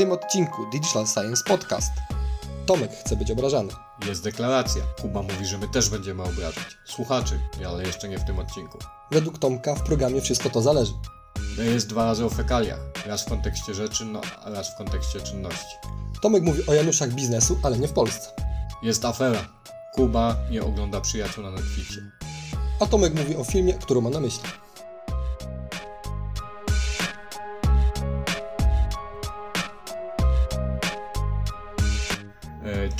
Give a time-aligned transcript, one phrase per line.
[0.00, 1.92] tym odcinku Digital Science Podcast.
[2.66, 3.72] Tomek chce być obrażany.
[4.06, 4.82] Jest deklaracja.
[5.02, 6.64] Kuba mówi, że my też będziemy obrażać.
[6.84, 8.78] Słuchaczy, ale jeszcze nie w tym odcinku.
[9.10, 10.92] Według Tomka w programie wszystko to zależy.
[11.58, 12.78] Jest dwa razy o fekaliach.
[13.06, 15.76] Raz w kontekście rzeczy, no, a raz w kontekście czynności.
[16.22, 18.28] Tomek mówi o Januszach biznesu, ale nie w Polsce.
[18.82, 19.48] Jest afera.
[19.94, 22.02] Kuba nie ogląda przyjaciół na Netflixie.
[22.80, 24.48] A Tomek mówi o filmie, który ma na myśli.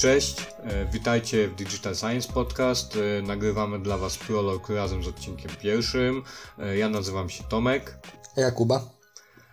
[0.00, 2.98] Cześć, e, witajcie w Digital Science Podcast.
[3.18, 6.22] E, Nagrywamy dla Was prolog razem z odcinkiem pierwszym.
[6.58, 7.98] E, Ja nazywam się Tomek.
[8.36, 8.90] A Jakuba?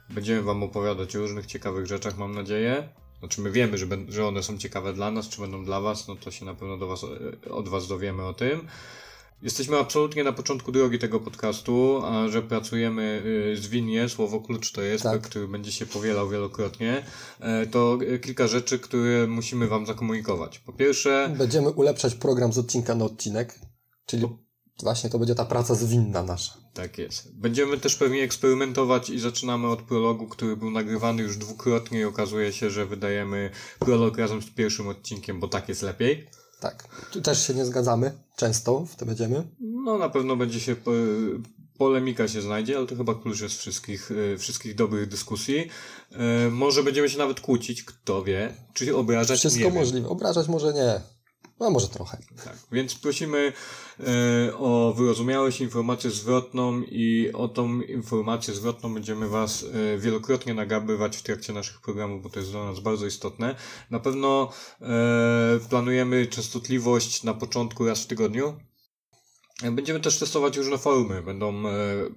[0.09, 2.89] Będziemy Wam opowiadać o różnych ciekawych rzeczach, mam nadzieję.
[3.19, 6.15] Znaczy my wiemy, że, że one są ciekawe dla nas, czy będą dla Was, no
[6.15, 7.01] to się na pewno do was,
[7.51, 8.67] od Was dowiemy o tym.
[9.41, 13.23] Jesteśmy absolutnie na początku drogi tego podcastu, a że pracujemy
[13.53, 15.21] y, zwinnie, słowo klucz to jest, Tak.
[15.21, 17.05] który będzie się powielał wielokrotnie,
[17.39, 20.59] e, to e, kilka rzeczy, które musimy Wam zakomunikować.
[20.59, 23.59] Po pierwsze, Będziemy ulepszać program z odcinka na odcinek,
[24.05, 24.27] czyli
[24.83, 26.53] właśnie to będzie ta praca zwinna nasza.
[26.73, 27.35] Tak jest.
[27.35, 32.53] Będziemy też pewnie eksperymentować i zaczynamy od prologu, który był nagrywany już dwukrotnie i okazuje
[32.53, 33.49] się, że wydajemy
[33.79, 36.27] prolog razem z pierwszym odcinkiem, bo tak jest lepiej.
[36.59, 36.87] Tak.
[37.11, 38.11] Tu też się nie zgadzamy.
[38.35, 39.43] Często w to będziemy.
[39.59, 40.91] No na pewno będzie się po,
[41.77, 45.67] polemika się znajdzie, ale to chyba klucz jest wszystkich, e, wszystkich dobrych dyskusji.
[46.11, 49.79] E, może będziemy się nawet kłócić, kto wie, czy obrażać Wszystko nie wiem.
[49.79, 50.09] możliwe.
[50.09, 51.01] Obrażać może nie.
[51.59, 52.17] No może trochę.
[52.43, 53.53] Tak, więc prosimy
[53.99, 61.17] e, o wyrozumiałość, informację zwrotną i o tą informację zwrotną będziemy Was e, wielokrotnie nagabywać
[61.17, 63.55] w trakcie naszych programów, bo to jest dla nas bardzo istotne.
[63.91, 64.51] Na pewno
[64.81, 64.87] e,
[65.69, 68.66] planujemy częstotliwość na początku raz w tygodniu.
[69.63, 71.21] Będziemy też testować różne formy.
[71.21, 71.73] Będą e,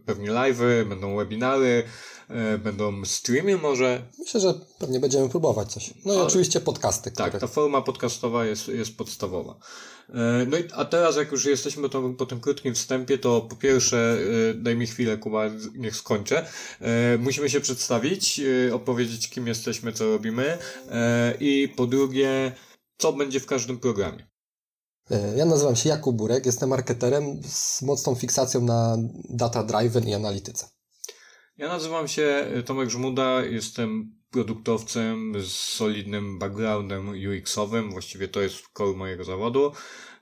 [0.07, 1.83] pewnie live'y, będą webinary,
[2.29, 5.95] e, będą streamy może, Myślę, że pewnie będziemy próbować coś.
[6.05, 7.31] No i Ale- oczywiście podcasty, które...
[7.31, 9.59] Tak, ta forma podcastowa jest, jest podstawowa.
[10.09, 13.57] E, No i, a teraz, jak już jesteśmy to, po tym krótkim wstępie, to po
[13.57, 14.19] pierwsze,
[14.55, 15.45] daj mi chwilę, Kuba,
[15.75, 16.47] niech skończę.
[17.19, 18.41] Musimy się przedstawić,
[18.73, 20.59] opowiedzieć, kim jesteśmy, co robimy.
[21.41, 22.53] I po drugie,
[22.99, 24.30] co będzie w każdym programie.
[25.11, 28.97] E, Ja nazywam się Jakub Burek, jestem marketerem z mocną fiksacją na
[29.31, 30.69] data driven i analityce.
[31.57, 38.57] Ja nazywam się e, Tomek Żmuda, jestem produktowcem z solidnym backgroundem UX-owym, właściwie to jest
[38.79, 39.73] core mojego zawodu.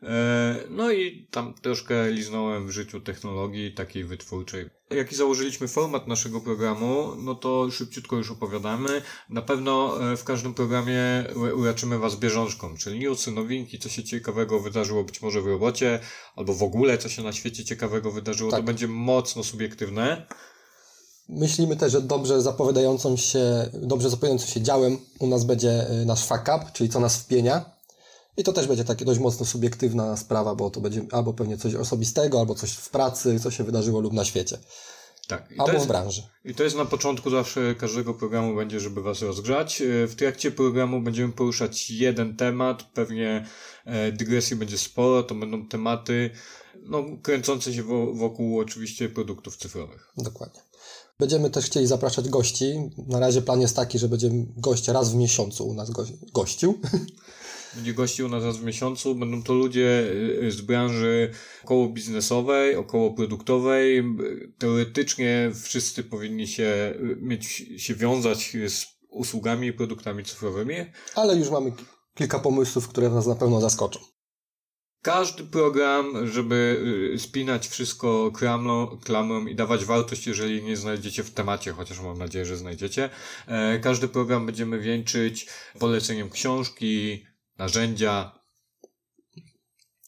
[0.02, 4.70] E, No i tam troszkę liznąłem w życiu technologii takiej wytwórczej.
[4.90, 9.02] Jaki założyliśmy format naszego programu, no to szybciutko już opowiadamy.
[9.30, 11.24] Na pewno e, w każdym programie
[11.56, 16.00] uraczymy Was bieżączką, czyli newsy, nowinki, co się ciekawego wydarzyło być może w robocie,
[16.36, 18.50] albo w ogóle co się na świecie ciekawego wydarzyło.
[18.50, 18.60] Tak.
[18.60, 20.26] To będzie mocno subiektywne.
[21.28, 26.24] Myślimy też, że dobrze zapowiadającą się, dobrze zapowiadającym się działem u nas będzie y, nasz
[26.24, 27.77] fuck up, czyli co nas wpienia.
[28.38, 31.74] I to też będzie takie dość mocno subiektywna sprawa, bo to będzie albo pewnie coś
[31.74, 34.58] osobistego, albo coś w pracy, co się wydarzyło lub na świecie,
[35.28, 35.50] Tak.
[35.50, 36.22] I albo jest w branży.
[36.44, 39.82] I to jest na początku zawsze każdego programu będzie, żeby was rozgrzać.
[39.82, 43.46] E, W trakcie programu będziemy poruszać jeden temat, pewnie
[43.84, 46.30] e, dygresji będzie sporo, to będą tematy
[46.82, 50.12] no, kręcące się wo- wokół oczywiście produktów cyfrowych.
[50.16, 50.60] Dokładnie.
[51.18, 52.90] Będziemy też chcieli zapraszać gości.
[53.08, 56.04] Na razie plan jest taki, że będzie gość raz w miesiącu u nas go,
[56.34, 56.78] gościł.
[57.74, 60.12] Będzie gości u nas raz w miesiącu, będą to ludzie
[60.46, 61.30] e, z branży
[61.64, 64.04] około biznesowej, około produktowej.
[64.58, 70.74] Teoretycznie wszyscy powinni się e, mieć, się wiązać z usługami i produktami cyfrowymi,
[71.14, 71.84] Ale już mamy ki-
[72.14, 74.00] kilka pomysłów, które nas na pewno zaskoczą.
[75.02, 76.80] Każdy program, żeby
[77.14, 82.18] y, spinać wszystko klamrą, klamrą i dawać wartość, jeżeli nie znajdziecie w temacie, chociaż mam
[82.18, 83.10] nadzieję, że znajdziecie.
[83.46, 85.46] E, Każdy program będziemy wieńczyć
[85.78, 87.24] poleceniem książki,
[87.58, 88.38] narzędzia,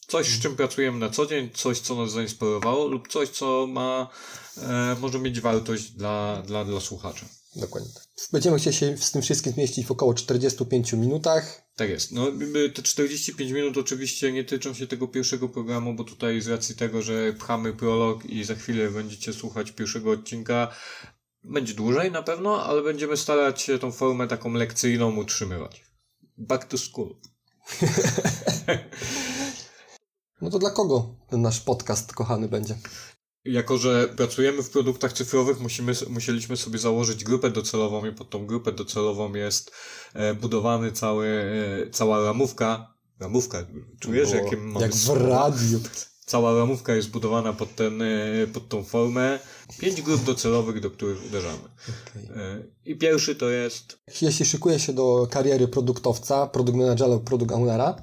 [0.07, 4.09] coś, z czym pracujemy na co dzień, coś, co nas zainspirowało lub coś, co ma,
[4.57, 7.25] e, może mieć wartość dla, dla, dla słuchacza.
[7.55, 7.89] Dokładnie.
[8.31, 11.61] Będziemy chcieli się z tym wszystkim zmieścić w około 45 minutach.
[11.75, 12.11] Tak jest.
[12.11, 12.27] No,
[12.73, 17.01] te 45 minut oczywiście nie tyczą się tego pierwszego programu, bo tutaj z racji tego,
[17.01, 20.75] że pchamy prolog i za chwilę będziecie słuchać pierwszego odcinka,
[21.43, 25.85] będzie dłużej na pewno, ale będziemy starać się tą formę taką lekcyjną utrzymywać.
[26.37, 27.15] Back to school.
[30.41, 32.77] No to dla kogo ten nasz podcast kochany będzie?
[33.45, 38.45] Jako, że pracujemy w produktach cyfrowych, musimy, musieliśmy sobie założyć grupę docelową i pod tą
[38.45, 39.71] grupę docelową jest
[40.13, 41.27] e, budowany cały,
[41.87, 42.93] e, cała ramówka.
[43.19, 43.65] Ramówka,
[43.99, 45.29] czujesz, Było jakie mamy Jak w słowa?
[45.29, 45.79] radiu.
[46.31, 49.39] cała ramówka jest budowana pod, ten, e, pod tą formę.
[49.79, 51.57] Pięć grup docelowych, do których uderzamy.
[51.57, 52.43] Okay.
[52.43, 53.99] E, I pierwszy to jest...
[54.21, 57.95] Jeśli szykuje się do kariery produktowca, produkt managera lub produkt ownera,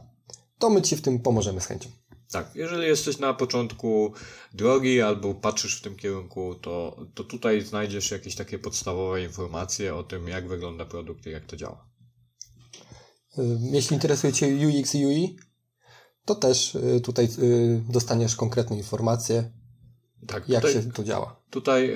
[0.59, 1.89] to my Ci w tym pomożemy z chęcią.
[2.31, 4.13] Tak, jeżeli jesteś na początku
[4.53, 10.03] drogi albo patrzysz w tym kierunku, to, to tutaj znajdziesz jakieś takie podstawowe informacje o
[10.03, 11.89] tym, jak wygląda produkt i jak to działa.
[13.73, 15.37] Jeśli interesuje Cię UX i UI,
[16.29, 17.29] to też tutaj
[17.89, 19.51] dostaniesz konkretne informacje,
[20.27, 21.41] tak, jak tutaj, się to działa.
[21.51, 21.95] Tutaj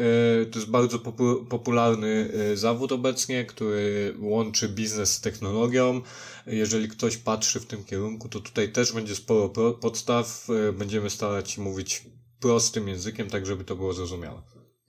[0.53, 6.01] to jest bardzo popu popularny zawód obecnie, który łączy biznes z technologią.
[6.47, 9.49] Jeżeli ktoś patrzy w tym kierunku, to tutaj też będzie sporo
[9.81, 10.49] podstaw.
[10.79, 12.07] Będziemy starać się mówić
[12.41, 14.43] prostym językiem, tak żeby to było zrozumiałe.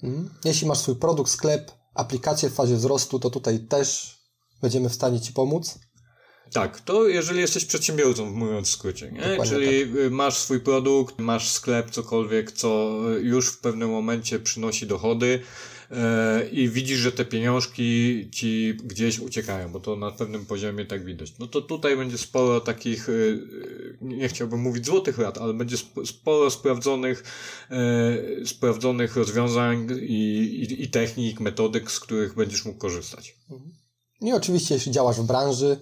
[0.03, 0.29] Mhm.
[0.45, 4.17] Jeśli masz swój produkt, sklep, aplikację w fazie wzrostu, to tutaj też
[4.61, 5.79] będziemy w stanie Ci pomóc.
[6.51, 9.45] Tak, to jeżeli jesteś przedsiębiorcą, mówiąc w skrócie, nie?
[9.45, 10.11] czyli tak.
[10.11, 15.39] masz swój produkt, masz sklep, cokolwiek, co już w pewnym momencie przynosi dochody
[15.91, 15.97] yy,
[16.49, 21.33] i widzisz, że te pieniążki ci gdzieś uciekają, bo to na pewnym poziomie tak widać.
[21.39, 26.51] No to tutaj będzie sporo takich, yy, nie chciałbym mówić złotych rad, ale będzie sporo
[26.51, 27.23] sprawdzonych,
[27.69, 33.35] yy, sprawdzonych rozwiązań i, i, i technik, metodyk, z których będziesz mógł korzystać.
[34.21, 35.79] I oczywiście, jeśli działasz w branży,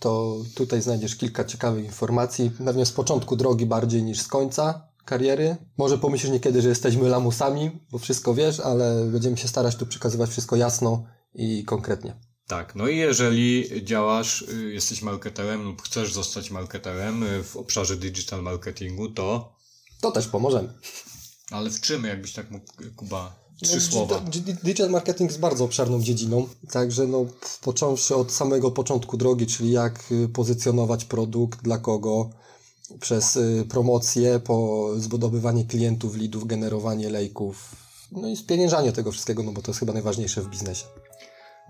[0.00, 5.56] to tutaj znajdziesz kilka ciekawych informacji, pewnie z początku drogi bardziej niż z końca kariery.
[5.78, 10.30] Może pomyślisz niekiedy, że jesteśmy lamusami, bo wszystko wiesz, ale będziemy się starać tu przekazywać
[10.30, 11.04] wszystko jasno
[11.34, 12.16] i konkretnie.
[12.46, 17.96] Tak, no i jeżeli działasz, y, jesteś marketerem lub chcesz zostać marketerem y, w obszarze
[17.96, 19.52] digital marketingu, to...
[20.00, 20.72] To też pomożemy.
[21.50, 24.20] Ale w czym, jakbyś tak mógł, Kuba, Trzy no, słowa.
[24.64, 27.26] Digital marketing jest bardzo obszerną dziedziną, także no,
[27.62, 32.30] począwszy od samego początku drogi, czyli jak y, pozycjonować produkt, dla kogo,
[33.00, 37.76] przez y, promocję, po zbudowywanie klientów, lidów, generowanie lejków,
[38.12, 40.84] no i spieniężanie tego wszystkiego, no bo to jest chyba najważniejsze w biznesie.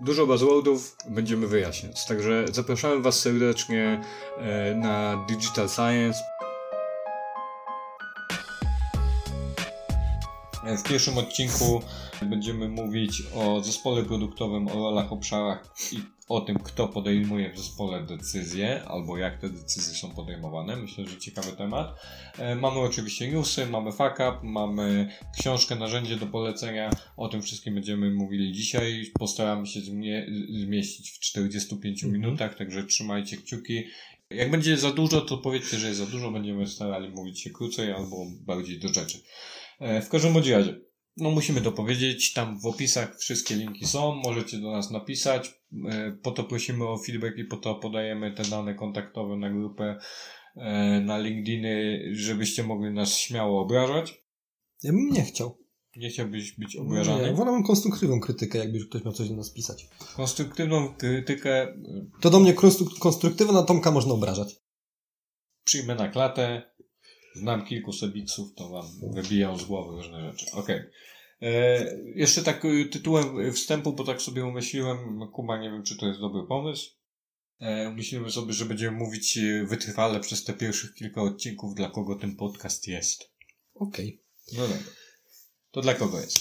[0.01, 4.01] Dużo buzzwordów będziemy wyjaśniać, także zapraszamy Was serdecznie
[4.37, 6.19] e, na Digital Science.
[10.77, 11.81] W pierwszym odcinku
[12.21, 15.99] będziemy mówić o zespole produktowym, o rolach, obszarach i
[16.31, 20.75] o tym, kto podejmuje w zespole decyzje, albo jak te decyzje są podejmowane.
[20.75, 21.99] Myślę, że ciekawy temat.
[22.37, 25.09] E, mamy oczywiście newsy, mamy fuck up, mamy
[25.39, 26.89] książkę, narzędzie do polecenia.
[27.17, 29.11] O tym wszystkim będziemy mówili dzisiaj.
[29.19, 30.27] Postaramy się zmie
[30.65, 32.21] zmieścić w 45 mhm.
[32.21, 33.83] minutach, także trzymajcie kciuki.
[34.29, 36.31] Jak będzie za dużo, to powiedzcie, że jest za dużo.
[36.31, 39.19] Będziemy starali mówić się krócej albo bardziej do rzeczy.
[39.81, 40.79] E, w każdym razie,
[41.17, 45.53] no musimy to powiedzieć, tam w opisach wszystkie linki są, możecie do nas napisać,
[45.89, 49.97] e, po to prosimy o feedback i po to podajemy te dane kontaktowe na grupę,
[50.55, 54.23] e, na LinkedIny, żebyście mogli nas śmiało obrażać.
[54.83, 55.61] Ja bym nie chciał.
[55.95, 57.23] Nie chciałbyś być obrażany?
[57.23, 59.87] Nie, wolałbym konstruktywną krytykę, jakby ktoś miał coś do nas pisać.
[60.15, 61.77] Konstruktywną krytykę...
[62.21, 62.53] To do mnie
[62.99, 64.55] konstruktywna, na Tomka można obrażać.
[65.63, 66.70] Przyjmę na klatę,
[67.35, 70.45] Znam kilku sebiksów, to wam wybijał z głowy różne rzeczy.
[70.51, 70.79] Okej.
[70.79, 70.91] Okay.
[71.41, 71.85] E,
[72.15, 74.97] jeszcze tak y, tytułem wstępu, bo tak sobie umyśliłem,
[75.33, 76.91] Kuba, nie wiem, czy to jest dobry pomysł.
[77.59, 82.15] E, umyślimy sobie, że będziemy mówić y, wytrwale przez te pierwszych kilka odcinków, dla kogo
[82.15, 83.31] ten podcast jest.
[83.75, 84.21] Okej.
[84.47, 84.59] Okay.
[84.59, 84.91] No dobra.
[85.71, 86.37] To dla kogo jest?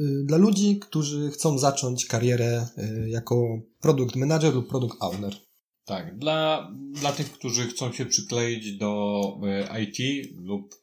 [0.00, 5.36] Y, dla ludzi, którzy chcą zacząć karierę y, jako produkt manager lub produkt owner.
[5.84, 10.74] Tak, dla, dla tych, którzy chcą się przykleić do e, IT lub,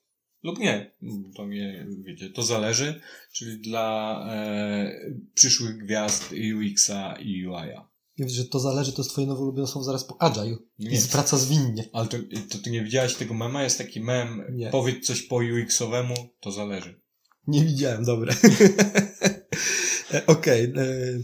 [0.44, 0.92] lub nie,
[1.36, 3.02] to nie, wiecie, to zależy,
[3.34, 4.92] czyli dla e,
[5.34, 7.92] przyszłych gwiazd UX-a i UI-a.
[8.18, 10.58] Ja że to zależy, to jest twoje nowe ulubione słowo zaraz po agile.
[10.80, 10.92] Nie.
[10.92, 11.90] I praca zwinnie.
[11.94, 12.18] Ale to,
[12.50, 13.64] to ty nie widziałeś tego mema?
[13.64, 14.70] Jest taki mem, nie.
[14.70, 17.02] powiedz coś po UX-owemu, to zależy.
[17.48, 18.34] Nie widziałem, dobre.
[20.28, 20.72] Okej.
[20.72, 21.24] Okay.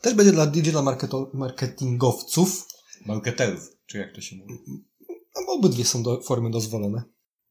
[0.00, 0.84] Też będzie dla digital
[1.34, 2.75] marketingowców
[3.06, 4.54] Marketerów, czy jak to się mówi?
[5.46, 7.02] No, obydwie są do, formy dozwolone.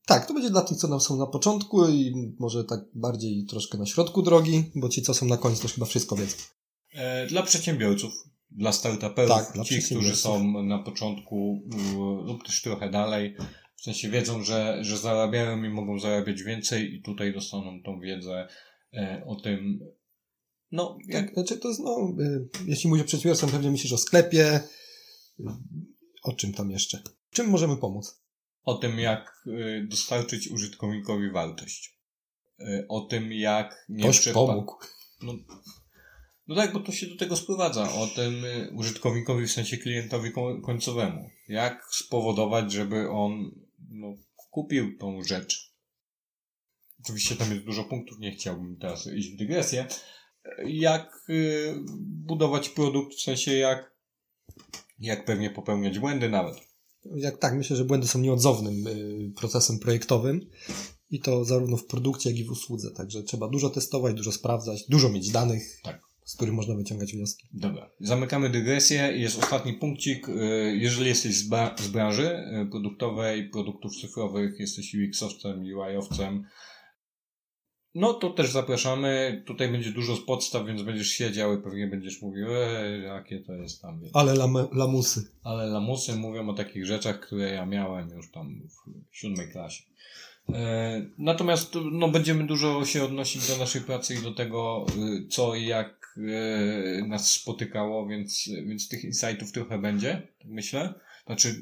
[0.05, 3.77] Tak, to będzie dla tych, co nam są na początku i może tak bardziej troszkę
[3.77, 6.35] na środku drogi, bo ci, co są na końcu, to chyba wszystko wiedzą.
[6.93, 8.13] E, dla przedsiębiorców,
[8.51, 11.61] dla startuperów, tak, dla ci, którzy są na początku
[12.25, 13.35] lub też trochę dalej,
[13.75, 18.47] w sensie wiedzą, że, że zarabiają i mogą zarabiać więcej i tutaj dostaną tą wiedzę
[18.93, 19.79] e, o tym,
[20.71, 21.25] no, jak...
[21.25, 24.59] Tak, znaczy to jest, no, y, jeśli mówisz o przedsiębiorstwie, pewnie myślisz o sklepie,
[26.23, 27.01] o czym tam jeszcze?
[27.31, 28.21] Czym możemy pomóc?
[28.63, 31.99] O tym, jak y, dostarczyć użytkownikowi wartość.
[32.59, 34.75] Y, o tym, jak nie Ktoś pomógł.
[35.21, 35.33] No,
[36.47, 37.93] no tak, bo to się do tego sprowadza.
[37.93, 40.31] O tym y, użytkownikowi, w sensie klientowi
[40.65, 41.29] końcowemu.
[41.47, 43.51] Jak spowodować, żeby on
[43.89, 44.15] no,
[44.51, 45.75] kupił tą rzecz.
[47.03, 49.87] Oczywiście tam jest dużo punktów, nie chciałbym teraz iść w dygresję.
[50.65, 51.29] Jak
[51.97, 53.94] budować produkt, w sensie jak,
[54.99, 56.55] jak pewnie popełniać błędy nawet.
[57.15, 60.41] Jak tak, myślę, że błędy są nieodzownym y, procesem projektowym
[61.09, 62.91] i to zarówno w produkcie, jak i w usłudze.
[62.91, 66.01] Także trzeba dużo testować, dużo sprawdzać, dużo mieć danych, Tak.
[66.25, 67.47] z których można wyciągać wnioski.
[67.53, 69.11] Dobra, zamykamy dygresję.
[69.15, 70.29] Jest ostatni punkcik.
[70.29, 71.49] Y, Jeżeli jesteś z,
[71.81, 72.29] z branży
[72.63, 76.43] y, produktowej, produktów cyfrowych, jesteś UX-owcem, UI-owcem,
[77.95, 79.43] no to też zapraszamy.
[79.45, 82.47] Tutaj będzie dużo z podstaw, więc będziesz siedział i pewnie będziesz mówił,
[83.03, 84.01] jakie to jest tam.
[84.13, 85.27] Ale lame, lamusy.
[85.43, 88.61] Ale lamusy mówią o takich rzeczach, które ja miałem już tam
[89.11, 89.83] w siódmej klasie.
[90.53, 94.85] E, Natomiast no, będziemy dużo się odnosić do naszej pracy i do tego,
[95.23, 100.93] y, co i jak e, nas spotykało, więc, więc tych insightów trochę będzie, tak myślę.
[101.25, 101.55] Znaczy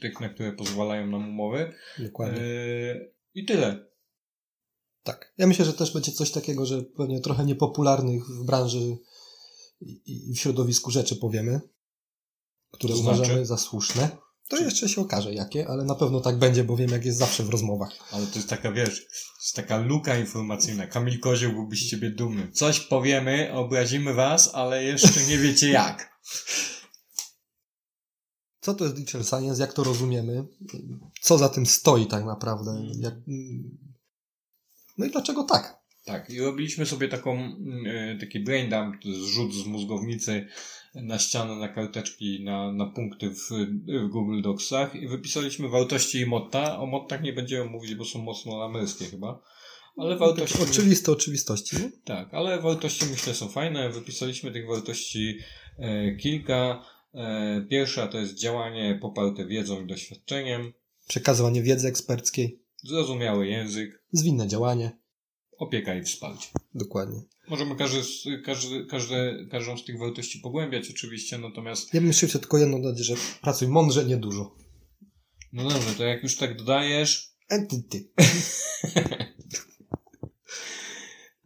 [0.00, 1.72] tych, na które pozwalają nam umowy.
[1.98, 2.40] Dokładnie.
[2.40, 3.91] E, I tyle.
[5.02, 5.32] Tak.
[5.38, 8.98] Ja myślę, że też będzie coś takiego, że pewnie trochę niepopularnych w branży
[10.06, 11.60] i w środowisku rzeczy powiemy,
[12.70, 13.46] które To uważamy znaczy?
[13.46, 14.08] za słuszne.
[14.48, 17.44] To jeszcze się okaże jakie, ale na pewno tak będzie, bo wiem jak jest zawsze
[17.44, 17.90] w rozmowach.
[18.10, 20.86] Ale to jest taka, wiesz, to jest taka luka informacyjna.
[20.86, 22.52] Kamil Kozioł byłby z ciebie dumny.
[22.52, 26.12] Coś powiemy, obrazimy was, ale jeszcze nie wiecie jak.
[28.60, 30.46] Co to jest digital science, jak to rozumiemy,
[31.22, 33.14] co za tym stoi tak naprawdę, jak...
[34.98, 35.82] no i dlaczego tak?
[36.04, 40.46] Tak, i robiliśmy sobie taką, mm, e, taki brain dump, to jest rzut z mózgownicy
[40.94, 43.48] na ścianę, na karteczki, na, na punkty w,
[44.06, 46.78] w Google Docsach i wypisaliśmy wartości i motta.
[46.78, 49.42] O mottach nie będziemy mówić, bo są mocno amerykańskie chyba.
[49.96, 50.58] Ale wartości...
[50.62, 51.76] Oczywiste oczywistości.
[51.76, 51.90] Nie?
[52.04, 53.90] Tak, ale wartości myślę są fajne.
[53.90, 55.38] Wypisaliśmy tych wartości
[55.78, 56.84] e, kilka.
[57.14, 60.72] E, pierwsza to jest działanie poparte wiedzą i doświadczeniem,
[61.08, 64.98] Przekazywanie wiedzy eksperckiej, zrozumiały język, zwinne działanie.
[65.58, 66.48] opieka i wsparcie.
[66.74, 67.22] Dokładnie.
[67.48, 68.02] Możemy każdy,
[68.44, 72.98] każdy, każde, każdą z tych wartości pogłębiać oczywiście, natomiast Ja bym jeszcze tylko jedno dodać,
[72.98, 74.56] że pracuj mądrze, nie dużo.
[75.52, 78.08] no dobrze, to jak już tak dodajesz, Entity.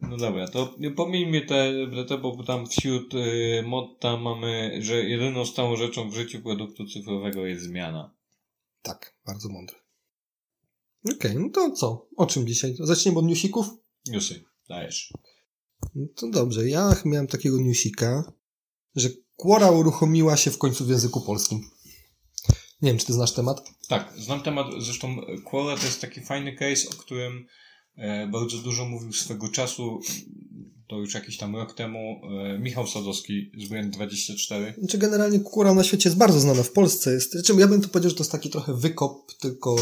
[0.09, 1.73] no dobra, to pomijmy te,
[2.07, 7.45] te bo tam wśród y, motta mamy, że jedyną stałą rzeczą w życiu produktu cyfrowego
[7.45, 8.15] jest zmiana.
[8.81, 9.75] Tak, bardzo mądre.
[11.05, 12.07] Okej, no to co?
[12.17, 12.75] O czym dzisiaj?
[12.79, 13.67] Zaczniemy od newsików?
[14.07, 15.13] Newsy, dajesz.
[15.95, 18.33] No to dobrze, ja miałem takiego newsika,
[18.95, 21.61] że Quora uruchomiła się w końcu w języku polskim.
[22.81, 23.61] Nie wiem, czy ty znasz temat?
[23.87, 27.47] Tak, znam temat, zresztą Quora to jest taki fajny case, o którym
[27.95, 29.99] e, bardzo dużo mówił swego czasu,
[30.87, 34.73] to już jakiś tam rok temu, e, Michał Sadowski z Brand24.
[34.77, 37.31] Znaczy generalnie Quora na świecie jest bardzo znana, w Polsce jest.
[37.31, 39.75] Znaczy ja bym to powiedział, że to jest taki trochę wykop, tylko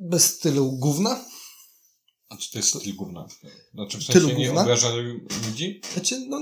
[0.00, 1.24] bez stylu gówna.
[2.28, 3.26] A czy to jest styl gówna?
[3.74, 4.62] Znaczy w Tylu sensie nie gówna?
[4.62, 4.88] obraża
[5.46, 5.80] ludzi?
[5.94, 6.38] Znaczy, no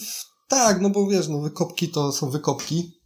[0.00, 3.00] w, tak, no bo wiesz, no wykopki to są wykopki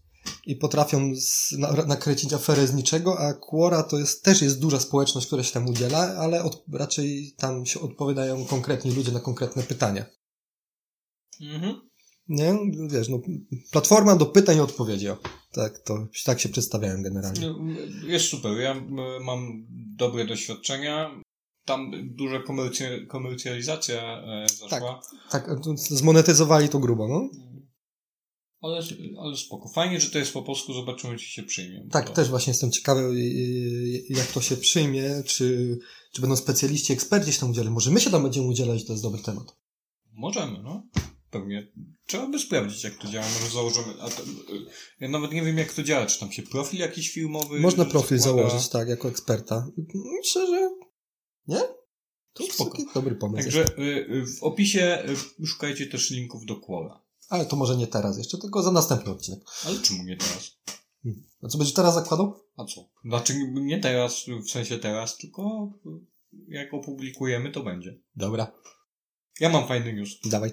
[0.47, 4.81] i potrafią z, na, nakręcić aferę z niczego, a Quora to jest, też jest duża
[4.81, 9.63] społeczność, która się tam udziela, ale od, raczej tam się odpowiadają konkretni ludzie na konkretne
[9.63, 10.05] pytania.
[11.41, 11.81] Mhm.
[12.29, 12.59] Nie?
[12.89, 13.21] Wiesz, no
[13.73, 15.09] platforma do pytań i odpowiedzi.
[15.09, 15.19] O.
[15.53, 17.41] Tak, to, tak się przedstawiałem generalnie.
[17.41, 17.59] No,
[18.07, 18.53] Jest super.
[18.61, 18.75] Ja
[19.21, 21.21] mam dobre doświadczenia.
[21.65, 25.01] Tam duża komercja, komercjalizacja e, zaszła.
[25.31, 27.29] Tak, to zmonetyzowali to grubo, no.
[28.61, 28.81] Ale,
[29.21, 29.69] ale spoko.
[29.69, 30.73] Fajnie, że to jest po polsku.
[30.73, 31.87] Zobaczymy, czy się przyjmie.
[31.91, 35.79] Tak, też właśnie jestem ciekawy, y, jak to się przyjmie, czy,
[36.13, 37.73] czy będą specjaliści, eksperci się tam udzielać.
[37.73, 39.57] Może my się tam będziemy udzielać, to jest dobry temat.
[40.13, 40.83] Możemy, no.
[41.35, 41.67] Pewnie.
[42.07, 43.27] Trzeba by sprawdzić, jak to działa.
[43.41, 43.95] Może założymy.
[43.95, 44.23] To,
[44.55, 44.67] y,
[45.01, 46.07] ja nawet nie wiem, jak to działa.
[46.07, 47.61] Czy tam się profil jakiś filmowy.
[47.61, 48.49] Można profil zakłada?
[48.49, 49.67] założyć, tak, jako eksperta.
[50.21, 50.71] Myślę, że
[51.49, 51.61] nie?
[52.33, 52.71] To jest Spoko.
[52.71, 53.43] taki dobry pomysł.
[53.45, 55.03] Także y, y, w opisie
[55.47, 57.01] szukajcie też linków do Quora.
[57.29, 59.41] Ale to może nie teraz jeszcze, tylko za następny odcinek.
[59.67, 60.51] Ale czemu nie teraz?
[61.43, 62.41] A co będziesz teraz zakładał?
[62.57, 62.89] A co?
[63.05, 65.73] Znaczy nie teraz, w sensie teraz, tylko
[66.49, 67.99] jak opublikujemy, to będzie.
[68.17, 68.53] Dobra,
[69.41, 70.11] Ja mam fajny news.
[70.25, 70.51] dawaj.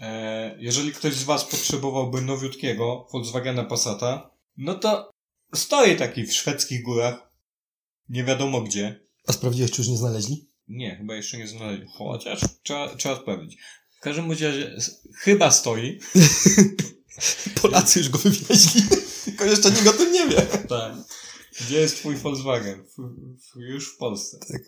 [0.00, 5.10] E, jeżeli ktoś z Was potrzebowałby nowiutkiego Volkswagena Passata, no to
[5.54, 7.30] stoi taki w szwedzkich górach.
[8.08, 9.00] Nie wiadomo gdzie.
[9.26, 10.50] A sprawdziłeś, czy już nie znaleźli?
[10.68, 11.86] Nie, chyba jeszcze nie znaleźli.
[11.92, 13.58] Chociaż trzeba, trzeba sprawdzić.
[13.96, 14.76] W każdym razie
[15.14, 16.00] chyba stoi.
[17.62, 18.82] Polacy już go wywieźli,
[19.24, 20.42] tylko jeszcze nikt o tym nie wie.
[20.68, 20.94] Tak.
[21.60, 22.84] Gdzie jest twój Volkswagen?
[22.86, 24.38] W, już w Polsce.
[24.38, 24.62] Tak.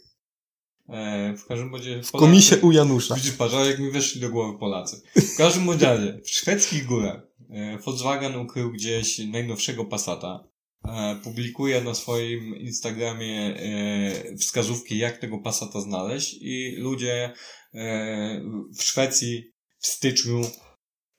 [0.93, 2.03] E, w każdym razie...
[2.03, 3.17] W komisie u Janusza.
[3.39, 5.03] Ale jak mi weszli do głowy Polacy.
[5.17, 10.49] W każdym razie, w szwedzkich górach e, Volkswagen ukrył gdzieś najnowszego Passata.
[10.85, 13.55] e, publikuje na swoim Instagramie
[14.39, 17.33] wskazówki, jak tego Passata znaleźć i ludzie
[18.79, 20.43] w Szwecji w styczniu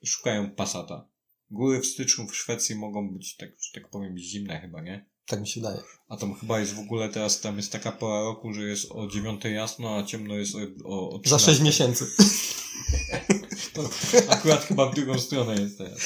[0.04, 1.08] szukają Passata.
[1.50, 5.13] Góry w styczniu w Szwecji mogą być, tak, że tak powiem, zimne chyba, nie?
[5.26, 5.82] Tak mi się wydaje.
[6.08, 9.06] A tam chyba jest w ogóle teraz, tam jest taka pora roku, że jest o
[9.06, 11.50] 9 jasno, a ciemno jest o, o, o Za 13.
[11.50, 12.06] 6 miesięcy.
[14.28, 15.98] Akurat chyba w drugą stronę jest teraz.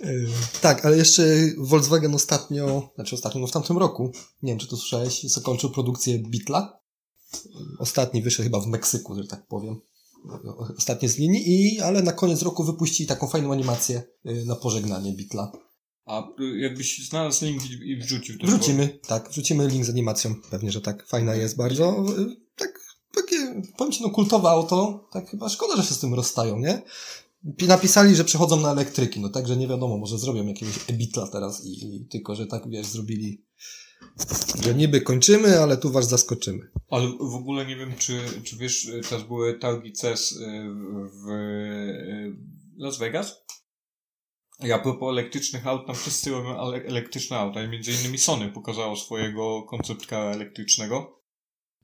[0.00, 0.28] Yy,
[0.60, 1.22] tak, ale jeszcze
[1.58, 6.18] Volkswagen ostatnio, znaczy ostatnio, no w tamtym roku, nie wiem czy to słyszałeś, zakończył produkcję
[6.18, 6.78] Beetla.
[7.78, 9.80] Ostatni wyszedł chyba w Meksyku, że tak powiem.
[10.78, 15.12] Ostatnie z linii, i, ale na koniec roku wypuścili taką fajną animację yy, na pożegnanie
[15.12, 15.52] Beetla.
[16.04, 16.28] A
[16.58, 20.34] jakbyś znalazł link i wrzucił to Wrzucimy, tak, wrzucimy link z animacją.
[20.50, 21.06] Pewnie, że tak.
[21.06, 22.04] Fajna jest bardzo.
[22.56, 22.80] Tak,
[23.14, 26.82] takie, powiem ci, no kultowe auto, tak chyba szkoda, że się z tym rozstają, nie?
[27.56, 31.64] Pi- Napisali, że przechodzą na elektryki, no także nie wiadomo, może zrobią jakiegoś Ebitla teraz
[31.64, 33.44] i, i tylko, że tak, wiesz, zrobili,
[34.64, 36.70] że niby kończymy, ale tu was zaskoczymy.
[36.90, 40.36] Ale w ogóle nie wiem, czy, czy wiesz, y, teraz były targi CES y,
[41.24, 42.36] w y,
[42.76, 43.42] Las Vegas?
[44.74, 49.62] A propos elektrycznych aut, tam wszyscy robią elektryczne auta i między innymi Sony pokazało swojego
[49.62, 51.22] koncept cara elektrycznego.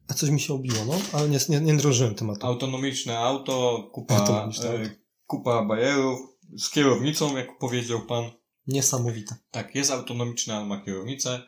[0.09, 2.47] A coś mi się obiło, no, ale nie, nie, nie drążyłem tematu.
[2.47, 4.83] Autonomiczne auto, kupa, Autonomiczne auto.
[4.83, 4.91] e,
[5.27, 6.21] kupa bajerów
[6.57, 8.31] z kierownicą, jak powiedział pan.
[8.67, 9.37] Niesamowite.
[9.51, 11.43] Tak, jest autonomiczna, ale ma kierownicę.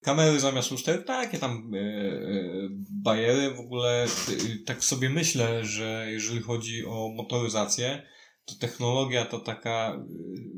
[0.00, 3.54] Kamery zamiast luster, takie tam e, e, bajery.
[3.54, 4.08] W ogóle e,
[4.66, 8.02] tak sobie myślę, że jeżeli chodzi o motoryzację,
[8.44, 10.04] to technologia to taka, e,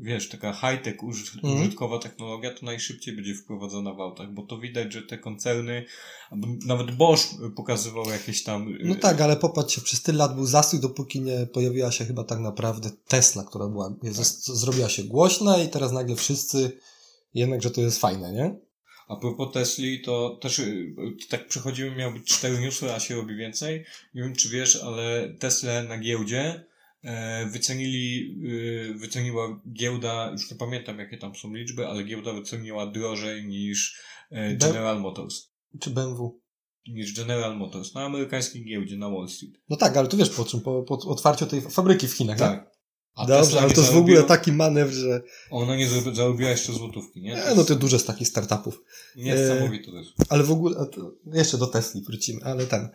[0.01, 0.95] wiesz, taka high-tech,
[1.43, 1.61] Mhm.
[1.61, 5.85] użytkowa technologia, to najszybciej będzie wprowadzona w autach, bo to widać, że te koncerny,
[6.67, 7.27] nawet Bosch
[7.57, 8.63] pokazywał jakieś tam...
[8.69, 12.25] e, No tak, ale popatrzcie, przez tyle lat był zastój, dopóki nie pojawiła się chyba
[12.25, 16.79] tak naprawdę Tesla, która była, z, zrobiła się głośna i teraz nagle wszyscy
[17.35, 18.57] jednak, że to jest fajne, nie?
[19.09, 20.95] A propos Tesli, to też y,
[21.31, 23.85] tak przechodzimy, miało być cztery newsy, a się robi więcej.
[24.15, 26.65] Nie wiem, czy wiesz, ale Tesla na giełdzie
[27.53, 28.37] wycenili,
[28.91, 34.01] y, wyceniła giełda, już nie pamiętam jakie tam są liczby, ale giełda wyceniła drożej niż
[34.31, 35.35] e, General Motors.
[35.81, 36.41] Czy BMW?
[36.89, 39.55] Niż General Motors na amerykańskiej giełdzie na Wall Street.
[39.69, 42.65] No tak, ale tu wiesz po czym, po, po otwarciu tej fabryki w Chinach, tak?
[42.65, 42.75] Tak.
[43.15, 45.23] A Dobrze, Tesla ale nie to jest w ogóle taki manewr, że...
[45.51, 47.31] Ona nie zarobi- zarobiła jeszcze złotówki, nie?
[47.35, 48.83] Nie, no to dużo z takich startupów.
[49.17, 50.11] Niesamowite to jest.
[50.29, 52.89] Ale w ogóle, to jeszcze do Tesli wrócimy, ale ten...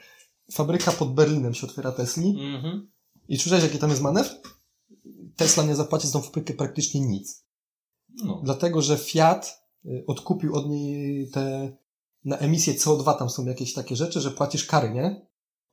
[0.53, 2.91] Fabryka pod Berlinem się otwiera Tesli Mhm.
[3.29, 4.29] I słyszałeś jaki tam jest manewr?
[5.35, 7.45] Tesla nie zapłaci za tą fabrykę praktycznie nic.
[8.25, 8.41] No.
[8.43, 11.77] Dlatego, że Fiat y, odkupił od niej te,
[12.25, 15.27] na emisję CO2 tam są jakieś takie rzeczy, że płacisz kary, nie?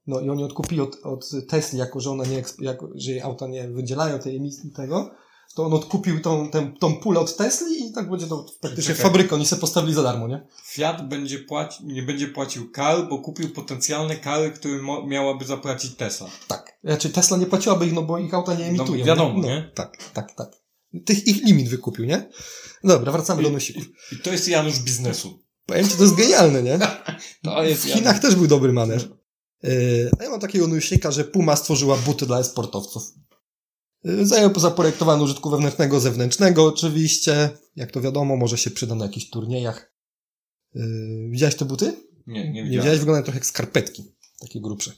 [0.06, 3.46] No i oni odkupili od, od Tesli, jako że ona nie, jako, że jej auta
[3.46, 5.10] nie wydzielają tej emisji tego,
[5.54, 9.02] to on odkupił tą, tę, tą pulę od Tesli i tak będzie to praktycznie Czekaj.
[9.10, 10.46] fabrykę, oni sobie postawili za darmo, nie?
[10.64, 16.26] Fiat będzie płaci, nie będzie płacił kar, bo kupił potencjalne kary, które miałaby zapłacić Tesla.
[16.48, 16.78] Tak.
[16.84, 19.04] Znaczy Tesla nie płaciłaby ich, no bo ich auta nie emitują.
[19.04, 19.70] wiadomo, no, nie?
[19.74, 20.48] Tak, tak, tak.
[21.04, 22.30] Tych ich limit wykupił, nie?
[22.84, 23.84] Dobra, wracamy do nosików.
[24.12, 25.38] I to jest Janusz biznesu.
[25.66, 26.78] Powiem ci, to jest genialne, nie?
[27.44, 29.08] To jest W Chinach też był dobry manewr.
[29.62, 33.02] Yy, A ja mam takiego newsika, że Puma stworzyła buty dla sportowców.
[34.06, 37.50] Yy, Zajął zaprojektowany użytku wewnętrznego, zewnętrznego oczywiście.
[37.76, 39.92] Jak to wiadomo, może się przyda na jakichś turniejach.
[40.74, 41.84] Yy, Widziałeś te buty?
[42.26, 42.70] Nie, nie Nie widziałem.
[42.70, 42.98] widziałeś?
[42.98, 44.04] Wyglądają trochę jak skarpetki.
[44.40, 44.92] Takie grubsze.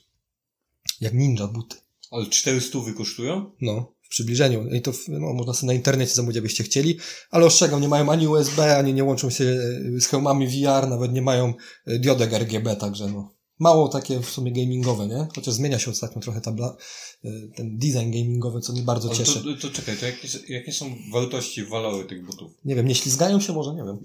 [1.00, 1.76] Jak ninja buty.
[2.10, 3.50] Ale 400 kosztują?
[3.60, 4.68] No, w przybliżeniu.
[4.68, 6.98] I to no, można sobie na internecie zamówić, jakbyście chcieli.
[7.30, 11.12] Ale ostrzegam, nie mają ani USB, ani nie łączą się e, z hełmami VR, nawet
[11.12, 11.54] nie mają
[11.86, 13.37] diodek RGB, także no.
[13.58, 15.28] Mało takie w sumie gamingowe, nie?
[15.34, 16.76] Chociaż zmienia się ostatnio trochę tabla,
[17.24, 19.42] e, ten design gamingowy, co mnie bardzo cieszy.
[19.60, 22.52] to, to czekaj, to jakie, jakie są wartości, walory tych butów?
[22.64, 23.74] Nie wiem, nie ślizgają się może?
[23.74, 23.98] Nie wiem.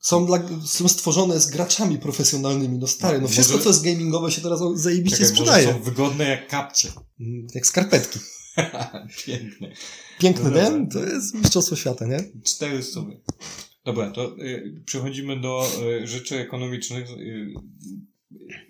[0.00, 3.84] Są, dla, są stworzone z graczami profesjonalnymi, no stary, no No, wszystko, może- co jest
[3.84, 5.72] gamingowe się teraz zajebiście Czekaj, sprzedaje.
[5.72, 6.88] są wygodne jak kapcie.
[7.20, 8.18] Mm, Jak skarpetki.
[9.26, 9.72] Piękne.
[10.18, 10.86] Piękny, No nie?
[10.88, 12.24] To jest mistrzostwo świata, nie?
[12.44, 13.00] 400.
[13.84, 15.66] Dobra, to y, przechodzimy do
[16.02, 17.10] y, rzeczy ekonomicznych.
[17.10, 17.54] Y,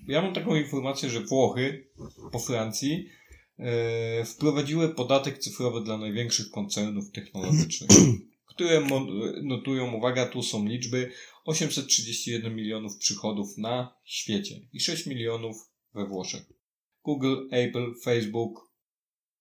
[0.06, 1.86] ja mam taką informację, że Włochy
[2.32, 3.08] po Francji
[3.58, 7.90] y, wprowadziły podatek cyfrowy dla największych koncernów technologicznych,
[8.54, 8.86] które
[9.42, 11.12] notują, uwaga, tu są liczby,
[11.44, 15.56] 831 milionów przychodów na świecie i 6 milionów
[15.94, 16.42] we Włoszech.
[17.04, 18.70] Google, Apple, Facebook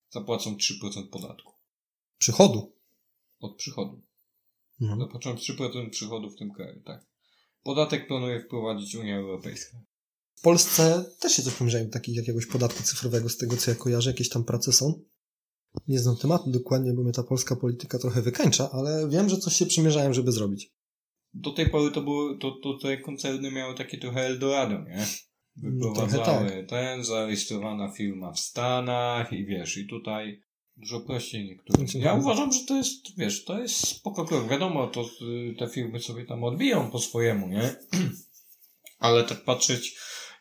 [0.09, 1.53] zapłacą 3% podatku
[2.17, 2.71] Przychodu.
[3.39, 4.01] od przychodu.
[4.81, 4.99] Mhm.
[4.99, 7.05] Zapłaciłem 3% przychodów w tym kraju, tak.
[7.63, 9.77] Podatek planuje wprowadzić Unia Europejska.
[10.43, 14.09] W Polsce też się coś pomierzają takich jakiegoś podatku cyfrowego, z tego co ja kojarzę,
[14.09, 15.01] jakieś tam prace są.
[15.87, 19.55] Nie znam tematu dokładnie, bo mnie ta polska polityka trochę wykańcza, ale wiem, że coś
[19.55, 20.71] się przymierzają, żeby zrobić.
[21.33, 25.05] do tej pory to były, to, to te koncerny miały takie trochę Eldorado, nie?
[25.55, 30.41] No, Wyprowadzały ten, zarejestrowana firma w Stanach i wiesz, i tutaj
[30.77, 31.87] dużo prościej niektórym.
[31.87, 32.21] Znaczy, Ja no.
[32.21, 34.49] uważam, że to jest, wiesz, to jest spoko krok.
[34.49, 35.01] Wiadomo, to
[35.51, 37.75] y, te firmy sobie tam odbiją po swojemu, nie?
[38.99, 39.95] Ale tak patrzeć,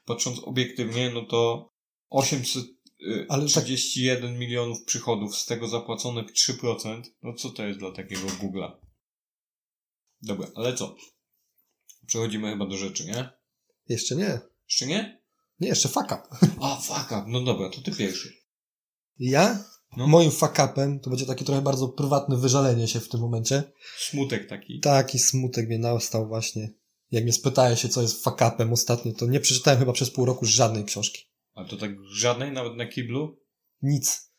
[0.05, 1.71] patrząc obiektywnie, no to
[2.11, 8.73] 831 milionów przychodów, z tego zapłacone 3%, no co to jest dla takiego Google'a?
[10.23, 10.95] Dobra, ale co?
[12.07, 13.31] Przechodzimy chyba do rzeczy, nie?
[13.89, 14.41] Jeszcze nie.
[14.69, 15.23] Jeszcze nie?
[15.61, 16.23] Nie, jeszcze fuck up.
[16.61, 17.25] A, fuck up.
[17.27, 18.33] No dobra, to ty pierwszy.
[19.19, 19.65] Ja?
[19.97, 20.07] No.
[20.07, 23.73] Moim fuck upem to będzie takie trochę bardzo prywatne wyżalenie się w tym momencie.
[23.99, 24.81] Smutek taki.
[24.81, 26.69] Taki smutek mnie nastał właśnie.
[27.13, 30.25] Jak mnie spytałeś się, co jest fuck upem ostatnio, to nie przeczytałem chyba przez pół
[30.25, 31.23] roku żadnej książki.
[31.55, 33.39] A to tak żadnej, nawet na kiblu?
[33.83, 34.31] Nic.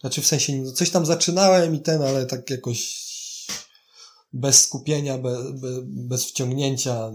[0.00, 3.06] Znaczy w sensie, no coś tam zaczynałem i ten, ale tak jakoś
[4.32, 7.12] bez skupienia, bez, bez, bez wciągnięcia.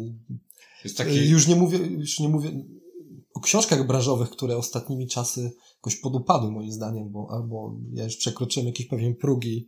[0.83, 0.95] Taki...
[0.95, 1.29] taki...
[1.29, 2.51] Już nie mówię, już nie mówię
[3.33, 8.67] o książkach branżowych, które ostatnimi czasy jakoś podupadły moim zdaniem, bo albo ja już przekroczyłem
[8.67, 9.67] jakieś pewien prógi,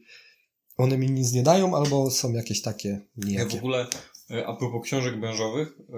[0.78, 3.58] one mi nic nie dają, albo są jakieś takie Ja w nijakie.
[3.58, 3.88] ogóle,
[4.30, 5.98] a propos książek branżowych, e,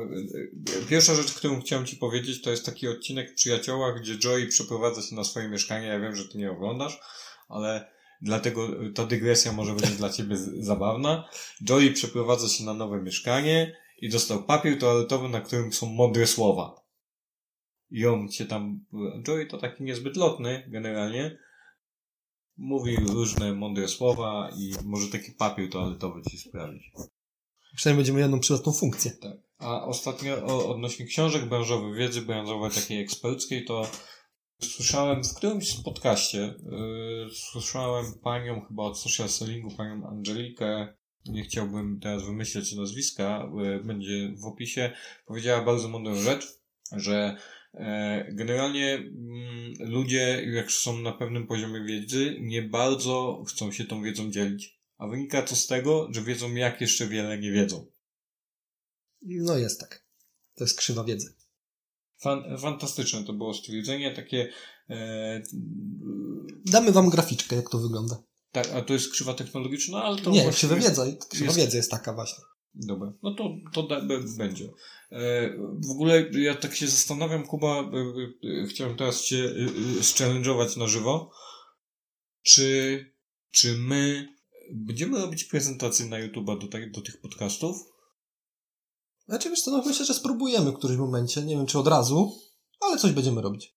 [0.84, 4.48] e, pierwsza rzecz, którą chciałem Ci powiedzieć, to jest taki odcinek w Przyjaciołach, gdzie Joey
[4.48, 5.88] przeprowadza się na swoje mieszkanie.
[5.88, 7.00] Ja wiem, że Ty nie oglądasz,
[7.50, 11.30] ale dlatego e, ta dygresja może będzie dla Ciebie zabawna.
[11.70, 16.86] Joey przeprowadza się na nowe mieszkanie i dostał papier toaletowy, na którym są mądre słowa.
[17.90, 18.86] I on się tam,
[19.28, 21.38] Joey to taki niezbyt lotny generalnie,
[22.58, 26.84] mówi różne mądre słowa i może taki papier toaletowy Ci sprawić.
[27.76, 29.12] Przynajmniej będziemy jedną przydatną funkcję.
[29.12, 29.38] Tak.
[29.58, 33.88] A ostatnio o, odnośnie książek branżowych, wiedzy branżowej takiej eksperckiej, to
[34.62, 40.94] słyszałem w którymś podcaście, yy, słyszałem panią chyba od social sellingu, panią Angelikę,
[41.26, 44.92] nie chciałbym teraz wymyśleć nazwiska, yy, będzie w opisie,
[45.26, 46.60] powiedziała bardzo mądrą rzecz,
[46.92, 47.38] że
[47.74, 54.04] e, generalnie mm, ludzie, jak są na pewnym poziomie wiedzy, nie bardzo chcą się tą
[54.04, 54.80] wiedzą dzielić.
[54.98, 57.86] A wynika to z tego, że wiedzą, jak jeszcze wiele nie wiedzą.
[59.22, 60.06] No jest tak.
[60.56, 61.34] To jest krzywa wiedzy.
[62.22, 64.50] Fan, fantastyczne to było stwierdzenie, takie.
[64.90, 65.42] E,
[66.66, 68.22] Damy wam graficzkę, jak to wygląda.
[68.52, 70.32] tak, a to jest krzywa technologiczna, ale to.
[70.32, 71.06] nie, krzywa jest- wiedza.
[71.30, 72.44] Krzywa jest- wiedzy jest taka właśnie.
[72.74, 74.02] Dobra, no to, to da,
[74.38, 74.66] będzie.
[75.12, 75.50] E,
[75.88, 77.84] w ogóle ja tak się zastanawiam, Kuba, e,
[78.64, 81.32] e, chciałem teraz Cię e, e, challenge'ować na żywo.
[82.42, 83.00] Czy,
[83.52, 84.35] czy my
[84.74, 87.78] będziemy robić prezentacje na YouTube'a do, tak- do tych podcastów?
[89.28, 91.42] Znaczy wiesz co, no myślę, że spróbujemy w którymś momencie.
[91.42, 92.40] Nie wiem, czy od razu,
[92.80, 93.76] ale coś będziemy robić.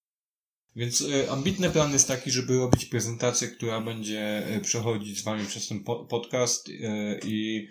[0.76, 5.46] Więc e, ambitny plan jest taki, żeby robić prezentację, która będzie e, przechodzić z Wami
[5.46, 7.68] przez ten po podcast e, i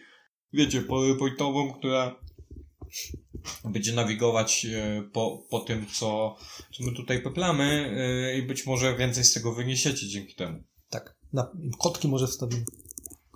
[0.54, 2.20] wiecie, PowerPointową, która
[3.64, 4.68] będzie nawigować
[5.14, 6.36] po, po tym, co,
[6.78, 7.96] co my tutaj peplamy
[8.40, 10.64] i być może więcej z tego wyniesiecie dzięki temu.
[10.90, 11.18] Tak.
[11.34, 12.66] Na, kotki może wstawimy.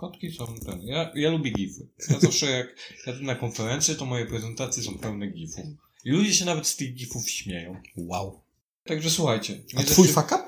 [0.02, 0.82] Kotki są ten.
[0.82, 1.88] Ja, ja lubię gify.
[2.10, 2.68] Ja zawsze jak
[3.08, 5.66] jadę na konferencję, to moje prezentacje są pełne gifów.
[6.06, 7.82] I ludzie się nawet z tych gifów śmieją.
[7.98, 8.42] Wow.
[8.86, 9.64] Także słuchajcie.
[9.78, 10.44] A twój zawsze- fuck up?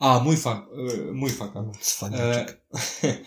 [0.00, 0.66] A, mój fa,
[1.08, 1.70] e, mój fuck up.
[1.80, 2.60] Cwaniaczek.
[3.04, 3.18] E,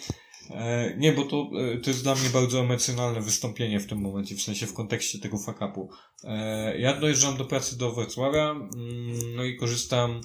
[0.56, 4.36] e, nie, bo to, e, to jest dla mnie bardzo emocjonalne wystąpienie w tym momencie,
[4.36, 5.90] w sensie w kontekście tego fakapu.
[6.24, 10.22] E, ja dojeżdżam do pracy do Wrocławia, mm, no i korzystam,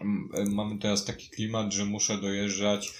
[0.00, 2.92] mm, mamy teraz taki klimat, że muszę dojeżdżać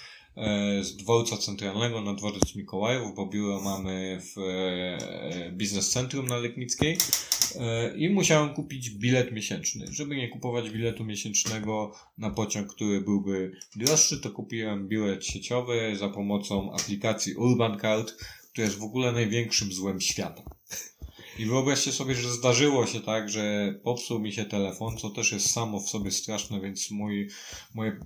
[0.81, 6.97] z dworca centralnego na dworzec Mikołajów, bo biuro mamy w e, Biznes Centrum na Letnickiej
[7.59, 9.85] e, i musiałem kupić bilet miesięczny.
[9.89, 16.09] Żeby nie kupować biletu miesięcznego na pociąg, który byłby droższy, to kupiłem bilet sieciowy za
[16.09, 18.13] pomocą aplikacji Urban Card,
[18.51, 20.43] która jest w ogóle największym złem świata.
[21.39, 25.51] I wyobraźcie sobie, że zdarzyło się tak, że popsuł mi się telefon, co też jest
[25.51, 27.29] samo w sobie straszne, więc mój,
[27.73, 27.99] moje,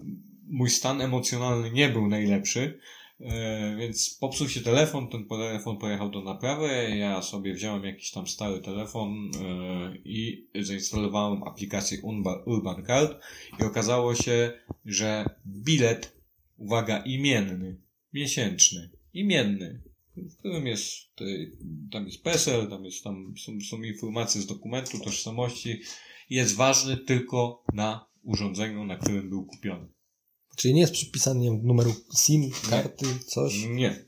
[0.50, 2.80] mój stan emocjonalny nie był najlepszy.
[3.22, 8.28] E, więc popsuł się telefon, ten telefon pojechał do naprawy, ja sobie wziąłem jakiś tam
[8.28, 11.98] stary telefon e, i zainstalowałem aplikację
[12.46, 13.22] Urban Card
[13.60, 14.52] i okazało się,
[14.86, 16.18] że bilet,
[16.58, 17.76] uwaga, imienny,
[18.14, 19.82] miesięczny, imienny,
[20.18, 20.92] w którym jest,
[21.92, 25.82] tam jest PESEL, tam jest, tam są, są informacje z dokumentu tożsamości,
[26.30, 29.88] jest ważny tylko na urządzeniu, na którym był kupiony.
[30.60, 33.66] Czyli nie jest przypisany nie wiem, numeru SIM, karty, coś.
[33.66, 34.06] Nie.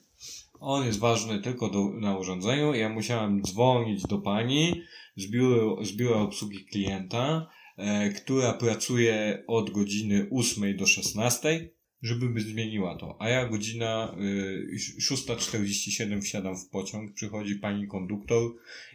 [0.60, 2.74] On jest ważny tylko do, na urządzeniu.
[2.74, 4.82] Ja musiałem dzwonić do pani
[5.18, 11.70] z biura, z biura obsługi klienta, e, która pracuje od godziny 8 do 16.
[12.02, 13.18] żeby zmieniła to.
[13.20, 18.52] A ja godzina y, 6.47 wsiadam w pociąg, przychodzi pani konduktor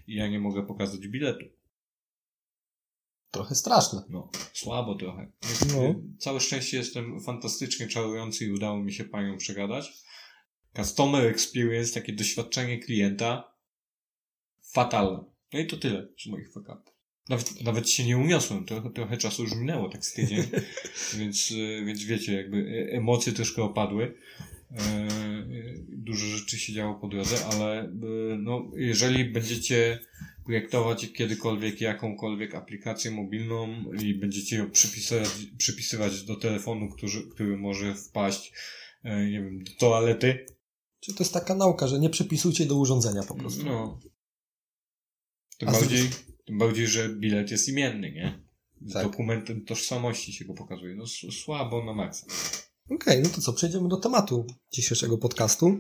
[0.07, 1.45] i ja nie mogę pokazać biletu.
[3.37, 4.03] Trochę straszne.
[4.09, 5.33] No, słabo trochę.
[5.75, 5.83] No.
[5.85, 9.93] Y, Całe szczęście jestem fantastycznie czarujący i udało mi się panią przegadać.
[10.77, 13.55] Customer experience, takie doświadczenie klienta
[14.73, 15.25] fatalne.
[15.53, 16.95] No i to tyle z moich fakapów.
[17.29, 20.43] Nawet, nawet się nie uniosłem, trochę, trochę czasu już minęło, tak z tydzień,
[21.19, 24.15] więc, y, więc wiecie, jakby e- emocje troszkę opadły.
[24.73, 25.07] E,
[25.89, 27.89] Dużo rzeczy się działo po drodze, ale e,
[28.39, 29.99] no, jeżeli będziecie
[30.45, 37.95] projektować kiedykolwiek jakąkolwiek aplikację mobilną i będziecie ją przypisywać, przypisywać do telefonu, który, który może
[37.95, 38.53] wpaść,
[39.05, 40.47] e, nie wiem, do toalety,
[41.01, 43.65] Czyli to jest taka nauka, że nie przypisujcie do urządzenia po prostu.
[43.65, 44.01] no.
[45.59, 46.11] Tym A z bardziej,
[46.45, 48.39] tym bardziej, że bilet jest imienny, nie?
[48.81, 49.03] Z Tak.
[49.03, 50.95] dokumentem tożsamości się go pokazuje.
[50.95, 52.27] No słabo na maksa.
[52.91, 55.79] Okej, no to co, przejdziemy do tematu dzisiejszego podcastu,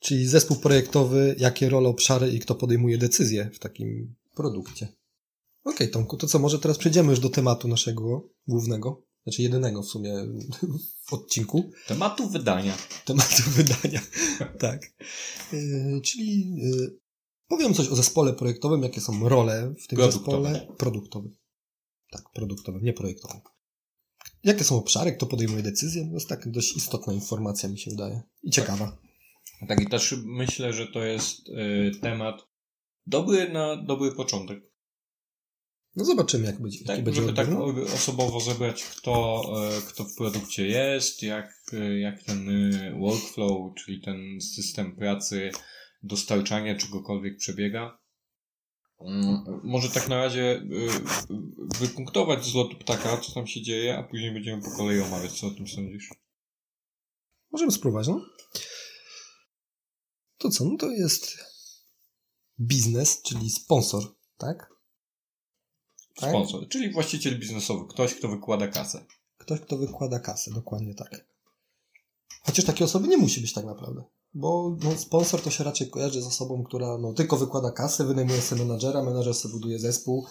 [0.00, 4.88] czyli zespół projektowy, jakie role, obszary i kto podejmuje decyzje w takim produkcie.
[5.64, 9.86] Okej, Tomku, to co, może teraz przejdziemy już do tematu naszego głównego, znaczy jedynego w
[9.86, 10.14] sumie
[11.06, 12.76] w odcinku, Tematu wydania.
[13.04, 14.00] tematu wydania.
[14.60, 14.80] tak.
[15.52, 16.98] Yy, czyli yy,
[17.48, 20.52] powiem coś o zespole projektowym, jakie są role w tym Produktowym.
[20.52, 21.36] zespole produktowym.
[22.10, 23.40] Tak, produktowym, nie projektowym.
[24.44, 26.06] Jakie są obszary, kto podejmuje decyzje?
[26.08, 28.22] To jest tak dość istotna informacja, mi się wydaje.
[28.42, 28.96] I ciekawa.
[29.68, 32.46] Tak i też myślę, że to jest y, temat
[33.06, 34.70] dobry na dobry początek.
[35.96, 37.48] No zobaczymy, jak będzie, Tak, będzie żeby tak
[37.94, 44.00] osobowo zebrać, kto, e, kto w produkcie jest, jak, e, jak ten y, workflow, czyli
[44.00, 45.50] ten system pracy,
[46.02, 47.99] dostarczania czegokolwiek przebiega.
[49.00, 50.88] Mm, Może tak na razie y,
[51.80, 55.46] wypunktować z lotu ptaka, co tam się dzieje, a później będziemy po kolei omawiać, co
[55.46, 56.10] o tym sądzisz.
[57.52, 58.20] Możemy spróbować, no.
[60.38, 60.64] To co?
[60.64, 61.38] No to jest
[62.60, 64.02] biznes, czyli sponsor,
[64.38, 64.70] tak?
[66.16, 66.30] Tak?
[66.30, 69.06] Sponsor, czyli właściciel biznesowy, ktoś, kto wykłada kasę.
[69.38, 71.26] Ktoś, kto wykłada kasę, dokładnie tak.
[72.42, 74.04] Chociaż takiej osoby nie musi być tak naprawdę.
[74.34, 78.40] Bo no, sponsor to się raczej kojarzy z osobą, która no, tylko wykłada kasę, wynajmuje
[78.40, 80.26] sobie menadżera, menadżer sobie buduje zespół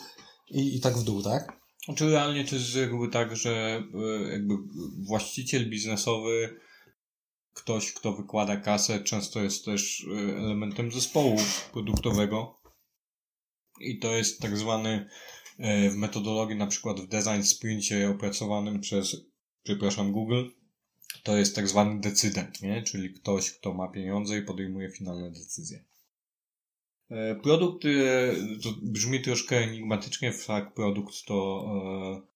[0.49, 1.59] i, i tak w dół, tak?
[1.85, 3.83] Znaczy realnie to jest reguły tak, że
[4.27, 4.53] y, jakby
[5.07, 6.59] właściciel biznesowy,
[7.53, 11.35] ktoś, kto wykłada kasę, często jest też y, elementem zespołu
[11.73, 12.59] produktowego.
[13.81, 15.09] I to jest tak zwany
[15.59, 19.15] y, w metodologii, na przykład w design sprincie opracowanym przez,
[19.63, 20.43] przepraszam, Google,
[21.23, 22.81] to jest tak zwany decydent, nie?
[22.83, 25.83] czyli ktoś, kto ma pieniądze i podejmuje finalne decyzje.
[27.09, 27.89] E, Produkt e,
[28.63, 31.65] to brzmi troszkę enigmatycznie, fakt produkt to
[32.25, 32.29] e,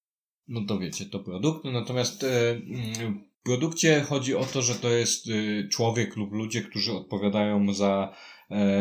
[0.47, 5.25] no to wiecie, to produkt, natomiast mm, w produkcie chodzi o to, że to jest
[5.71, 8.15] człowiek lub ludzie, którzy odpowiadają za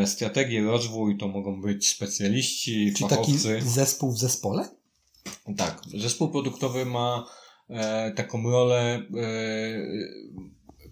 [0.05, 3.61] strategię, rozwój, to mogą być specjaliści, taki fachowcy.
[3.61, 4.69] zespół w zespole?
[5.57, 7.25] Tak, zespół produktowy ma
[8.15, 9.33] taką rolę, e,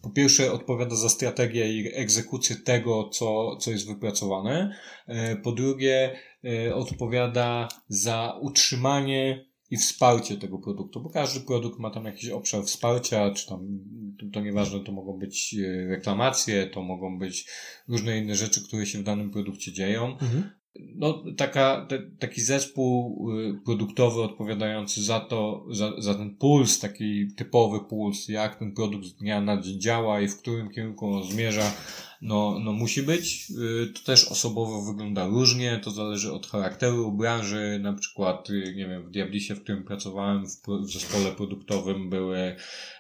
[0.02, 4.76] po pierwsze odpowiada za strategię i egzekucję tego, co, co jest wypracowane,
[5.08, 11.90] e, po drugie e, odpowiada za utrzymanie i wsparcie tego produktu, bo każdy produkt ma
[11.90, 13.80] tam jakiś obszar wsparcia, czy tam,
[14.20, 17.50] to, to nieważne, to mogą być e, reklamacje, to mogą być
[17.88, 20.12] różne inne rzeczy, które się w danym produkcie dzieją.
[20.12, 20.61] Mhm.
[20.80, 27.28] No, taka, te, taki zespół y, produktowy odpowiadający za to, za, za ten puls, taki
[27.36, 31.24] typowy puls, jak ten produkt z dnia na dzień działa i w którym kierunku on
[31.24, 31.74] zmierza,
[32.22, 33.52] no, no musi być.
[33.52, 38.88] Y, To też osobowo wygląda różnie, to zależy od charakteru branży, na przykład, y, nie
[38.88, 42.56] wiem, w Diablisie, w którym pracowałem, w, w zespole produktowym były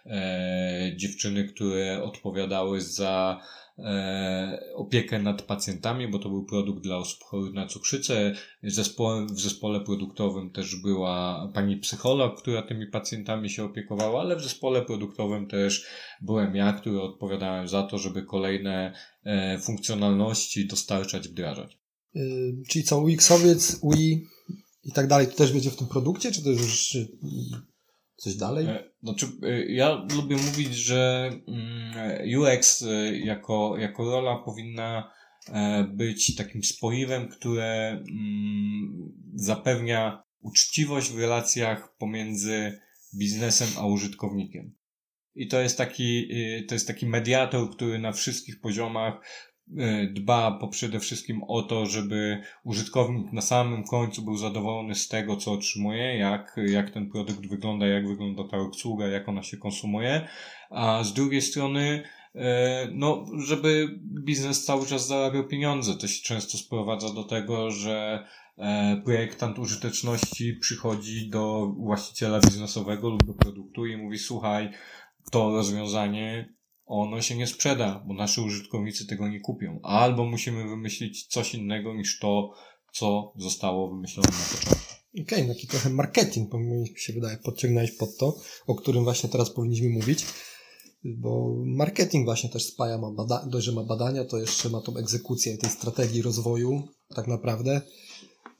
[0.05, 3.41] e, dziewczyny, które odpowiadały za
[4.75, 8.33] opiekę nad pacjentami, bo to był produkt dla osób chorych na cukrzycę.
[8.63, 14.81] W zespole produktowym też była pani psycholog, która tymi pacjentami się opiekowała, ale w zespole
[14.81, 15.85] produktowym też
[16.21, 21.77] byłem ja, który odpowiadałem za to, żeby kolejne e, funkcjonalności dostarczać, wdrażać.
[22.13, 24.27] Yy, czyli co, UX-owiec, UI
[24.83, 26.97] i tak dalej, to też będzie w tym produkcie, czy to już
[28.21, 28.67] coś dalej?
[29.03, 29.25] Znaczy,
[29.67, 35.11] ja lubię mówić, że mm, UX e, jako, jako rola powinna
[35.93, 42.79] być takim spoiwem, które mm, zapewnia uczciwość w relacjach pomiędzy
[43.17, 44.75] biznesem a użytkownikiem.
[45.35, 46.29] I to jest taki,
[46.67, 49.13] to jest taki mediator, który na wszystkich poziomach
[50.13, 55.37] dba po przede wszystkim o to, żeby użytkownik na samym końcu był zadowolony z tego,
[55.37, 60.27] co otrzymuje, jak, jak ten produkt wygląda, jak wygląda ta obsługa, jak ona się konsumuje,
[60.69, 62.03] a z drugiej strony
[62.35, 65.95] e, no, żeby biznes cały czas zarabiał pieniądze.
[65.95, 68.25] To się często sprowadza do tego, że
[68.57, 74.69] e, projektant użyteczności przychodzi do właściciela biznesowego lub do produktu i mówi, słuchaj,
[75.31, 76.53] to rozwiązanie
[76.91, 79.79] ono się nie sprzeda, bo nasi użytkownicy tego nie kupią.
[79.83, 82.53] Albo musimy wymyślić coś innego niż to,
[82.93, 84.85] co zostało wymyślone na początku.
[85.13, 88.35] Okej, okay, taki trochę marketing, mi się wydaje, podciągnąłeś pod to,
[88.67, 90.25] o którym właśnie teraz powinniśmy mówić,
[91.03, 94.97] bo marketing właśnie też spaja, ma bada- dość, że ma badania, to jeszcze ma tą
[94.97, 97.81] egzekucję tej strategii rozwoju, tak naprawdę,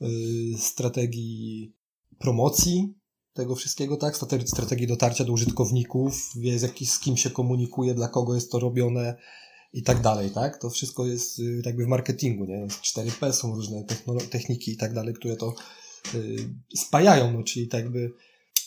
[0.02, 1.74] yy, strategii
[2.20, 2.94] promocji,
[3.34, 4.18] tego wszystkiego, tak?
[4.46, 9.16] Strategii dotarcia do użytkowników, wie z, z kim się komunikuje, dla kogo jest to robione
[9.74, 10.58] i tak dalej, tak?
[10.58, 12.68] To wszystko jest y, jakby w marketingu, nie?
[12.68, 13.84] 4P są różne
[14.30, 15.56] techniki i tak dalej, które to
[16.16, 16.36] y,
[16.78, 18.14] spajają, no, czyli tak jakby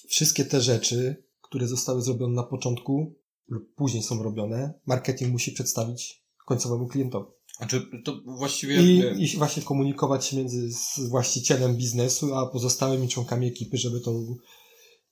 [0.09, 3.15] wszystkie te rzeczy, które zostały zrobione na początku
[3.49, 7.31] lub później są robione, marketing musi przedstawić końcowemu klientowi.
[7.57, 8.83] Znaczy, to właściwie...
[8.83, 10.69] I, I właśnie komunikować się między
[11.09, 14.11] właścicielem biznesu, a pozostałymi członkami ekipy, żeby to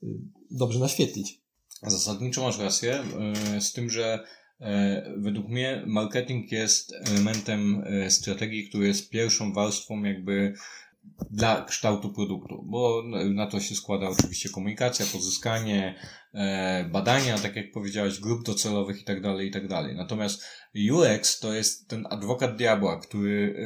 [0.02, 0.07] y,
[0.50, 1.40] dobrze naświetlić.
[1.83, 3.05] Zasadniczo masz rację,
[3.57, 4.24] y, z tym, że
[4.61, 4.64] y,
[5.16, 10.55] według mnie marketing jest elementem strategii, który jest pierwszą warstwą jakby
[11.31, 13.03] dla kształtu produktu, bo
[13.35, 15.95] na to się składa oczywiście komunikacja, pozyskanie,
[16.35, 19.97] e, badania, tak jak powiedziałeś, grup docelowych i tak dalej, i tak dalej.
[19.97, 20.45] Natomiast
[20.93, 23.57] UX to jest ten adwokat diabła, który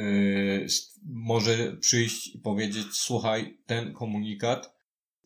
[0.63, 0.67] e,
[1.05, 4.77] może przyjść i powiedzieć, słuchaj, ten komunikat,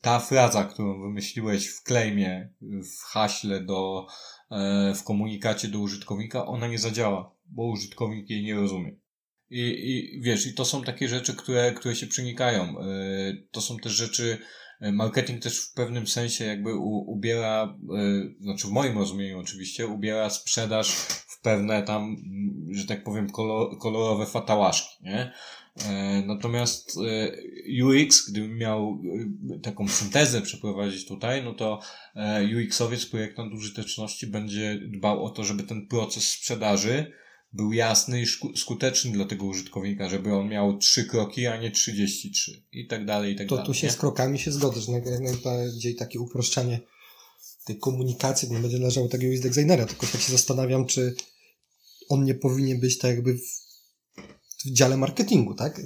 [0.02, 4.08] ta fraza, którą wymyśliłeś w claimie, w haśle do,
[4.52, 9.01] e, w komunikacie do użytkownika, ona nie zadziała, bo użytkownik jej nie rozumie.
[9.52, 12.80] I, I wiesz, i to są takie rzeczy, które, które się przenikają.
[12.80, 12.84] E,
[13.52, 14.38] to są też rzeczy,
[14.82, 19.88] e, marketing też w pewnym sensie jakby u, ubiera, e, znaczy w moim rozumieniu oczywiście,
[19.88, 22.16] ubiera sprzedaż w pewne tam,
[22.72, 25.32] że tak powiem, kolor, kolorowe fatałaszki, nie?
[26.26, 26.98] Natomiast
[27.84, 29.02] UX, gdybym miał
[29.64, 31.80] taką syntezę przeprowadzić tutaj, no to
[32.56, 37.12] UX-owiec, projektant użyteczności będzie dbał o to, żeby ten proces sprzedaży
[37.54, 42.64] był jasny i skuteczny dla tego użytkownika, żeby on miał trzy kroki, a nie 33
[42.72, 43.68] i tak dalej, i tak to dalej.
[43.68, 43.94] To tu się nie?
[43.94, 46.80] z krokami się zgodzę, że najbardziej takie uproszczenie
[47.66, 51.16] tej komunikacji nie będzie należało tego UX designera, tylko tak się zastanawiam, czy
[52.10, 53.42] on nie powinien być tak jakby w,
[54.66, 55.82] w dziale marketingu, tak?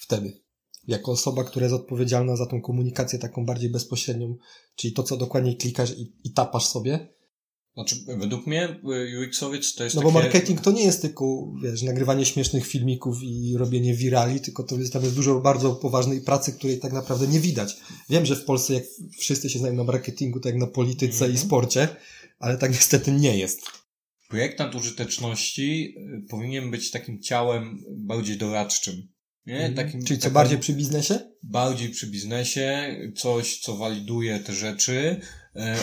[0.00, 0.40] Wtedy.
[0.88, 4.36] Jako osoba, która jest odpowiedzialna za tą komunikację taką bardziej bezpośrednią,
[4.76, 7.08] czyli to, co dokładnie klikasz i, i tapasz sobie,
[7.74, 10.12] znaczy, według mnie y, UX-owiec to jest No takie...
[10.12, 14.78] bo marketing to nie jest tylko, wiesz, nagrywanie śmiesznych filmików i robienie wirali, tylko to
[14.78, 17.76] jest, tam jest dużo bardzo poważnej pracy, której tak naprawdę nie widać.
[18.08, 18.84] Wiem, że w Polsce jak
[19.18, 21.38] wszyscy się znają na marketingu, tak jak na polityce mm -hmm.
[21.38, 21.46] i mhm.
[21.46, 21.88] sporcie,
[22.38, 23.60] ale tak niestety nie jest.
[24.28, 29.08] Projektant użyteczności y, powinien być takim ciałem bardziej doradczym.
[29.46, 29.66] Nie?
[29.66, 29.74] Mhm.
[29.74, 31.18] Takim, Czyli co bardziej przy biznesie?
[31.42, 35.20] Bardziej przy biznesie, coś, co waliduje te rzeczy,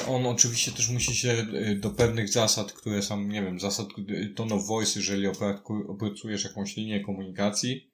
[0.08, 3.88] on oczywiście też musi się e, do pewnych zasad, które są, nie wiem, zasad
[4.36, 5.28] tone of voice, jeżeli
[5.88, 7.92] opracujesz jakąś linię komunikacji,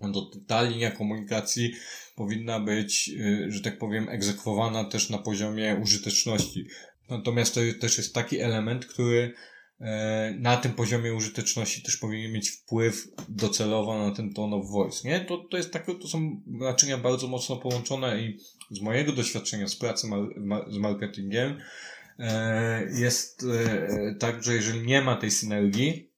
[0.00, 1.72] to ta linia komunikacji
[2.16, 6.64] powinna być, e, że tak powiem, egzekwowana też na poziomie użyteczności.
[7.10, 9.34] Natomiast to też jest taki element, który
[10.38, 15.20] na tym poziomie użyteczności też powinien mieć wpływ docelowo na ten tone of voice, nie?
[15.20, 18.38] To, to jest takie, to są naczynia bardzo mocno połączone i
[18.70, 20.08] z mojego doświadczenia z pracy
[20.70, 21.58] z marketingiem
[22.18, 26.10] e, jest e, tak, że jeżeli nie ma tej synergii,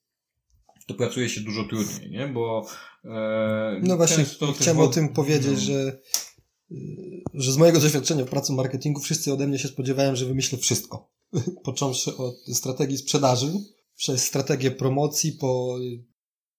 [0.86, 2.28] to pracuje się dużo trudniej, nie?
[2.28, 2.66] Bo
[3.04, 4.24] e, no właśnie,
[4.60, 5.60] chciałem o tym powiedzieć, no.
[5.60, 5.98] że
[7.34, 11.10] że z mojego doświadczenia w pracy marketingu wszyscy ode mnie się spodziewają, że wymyślę wszystko.
[11.64, 13.52] Począwszy od strategii sprzedaży,
[13.96, 15.78] przez strategię promocji, po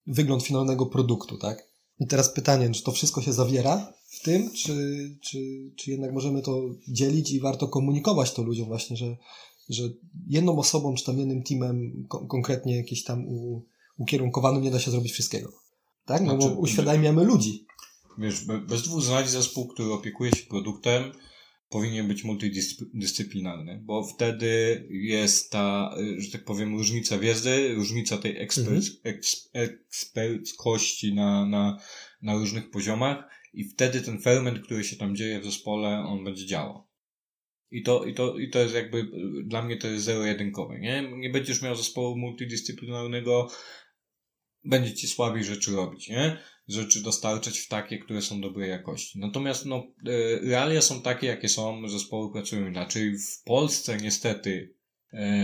[0.07, 1.67] wygląd finalnego produktu, tak?
[1.99, 5.39] I teraz pytanie, czy to wszystko się zawiera w tym, czy, czy,
[5.75, 9.17] czy jednak możemy to dzielić i warto komunikować to ludziom właśnie, że,
[9.69, 9.83] że
[10.27, 13.65] jedną osobą, czy tam jednym teamem ko konkretnie jakieś tam u,
[13.97, 15.53] ukierunkowanym nie da się zrobić wszystkiego.
[16.05, 16.21] Tak?
[16.21, 17.65] No znaczy, bo uświadamiamy ludzi.
[18.17, 21.03] Wiesz, bez dwóch zdań zespół, który opiekuje się produktem,
[21.69, 28.85] powinien być multidyscyplinarny, bo wtedy jest ta, że tak powiem, różnica wiedzy, różnica tej ekspert,
[29.05, 29.29] mhm.
[29.53, 31.79] eksperckości na, na,
[32.21, 36.45] na różnych poziomach i wtedy ten ferment, który się tam dzieje w zespole, on będzie
[36.45, 36.87] działał.
[37.71, 39.07] I to, i to, i to jest jakby,
[39.45, 41.11] dla mnie to jest zero-jedynkowe, nie?
[41.17, 43.47] Nie będziesz miał zespołu multidyscyplinarnego,
[44.63, 46.37] będzie ci słabiej rzeczy robić, nie?
[46.67, 49.19] Rzeczy dostarczać w takie, które są dobrej jakości.
[49.19, 53.17] Natomiast no, e, realia są takie, jakie są, zespoły pracują inaczej.
[53.17, 54.75] W Polsce niestety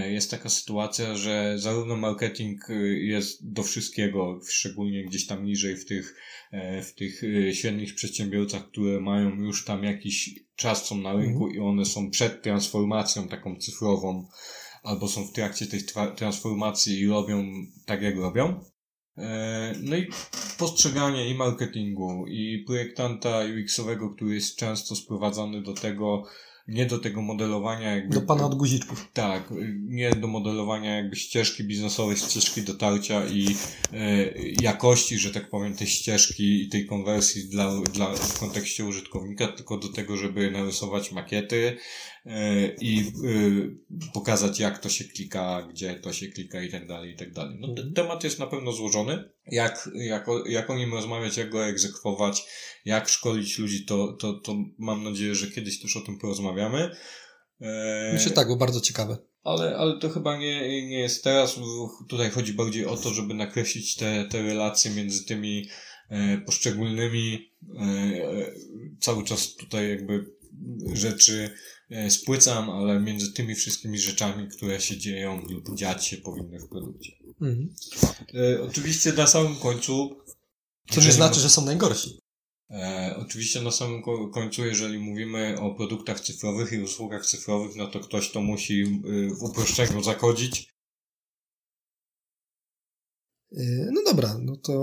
[0.10, 5.86] jest taka sytuacja, że zarówno marketing e, jest do wszystkiego, szczególnie gdzieś tam niżej w
[5.86, 6.16] tych,
[6.84, 7.22] w tych
[7.54, 12.42] średnich przedsiębiorcach, które mają już tam jakiś czas są na rynku i one są przed
[12.42, 14.28] transformacją taką cyfrową,
[14.84, 15.80] albo są w trakcie tej
[16.16, 17.46] transformacji i robią
[17.86, 18.64] tak, jak robią.
[19.18, 20.08] E, no i
[20.58, 26.24] postrzeganie i marketingu, i projektanta UX-owego, który jest często sprowadzony do tego,
[26.70, 28.14] nie do tego modelowania jakby...
[28.14, 29.08] Do pana od guziczków.
[29.14, 33.56] Tak, nie do modelowania jakby ścieżki biznesowej, ścieżki dotarcia i
[33.94, 39.48] e, jakości, że tak powiem, tej ścieżki i tej konwersji dla, dla, w kontekście użytkownika,
[39.48, 41.78] tylko do tego, żeby narysować makiety,
[42.82, 47.16] i e, pokazać, jak to się klika, gdzie to się klika i tak dalej, i
[47.16, 47.58] tak dalej.
[47.60, 49.30] No, ten temat jest na pewno złożony.
[49.52, 52.44] Jak, jak, jak o nim rozmawiać, jak go egzekwować,
[52.86, 56.92] jak szkolić ludzi, to, to, to mam nadzieję, że kiedyś też o tym porozmawiamy.
[57.62, 59.18] E, Myślę tak, bo bardzo ciekawe.
[59.44, 61.60] Ale, ale to chyba nie, nie jest teraz.
[62.10, 65.70] Tutaj chodzi bardziej o to, żeby nakreślić te, te relacje między tymi
[66.10, 67.52] e, poszczególnymi.
[67.80, 67.86] E,
[69.00, 70.39] cały czas tutaj jakby
[70.94, 71.50] rzeczy
[71.90, 76.68] E, spłycam, ale między tymi wszystkimi rzeczami, które się dzieją lub dziać się powinny w
[76.68, 77.12] produkcie.
[77.42, 77.74] Mhm.
[78.34, 80.18] E, oczywiście na samym końcu.
[80.92, 82.20] Co nie znaczy, że są najgorsi.
[82.70, 88.00] E, oczywiście na samym końcu, jeżeli mówimy o produktach cyfrowych i usługach cyfrowych, no to
[88.00, 90.74] ktoś to musi y, w uproszczeniu zakodzić.
[93.52, 94.74] E, no dobra, no to,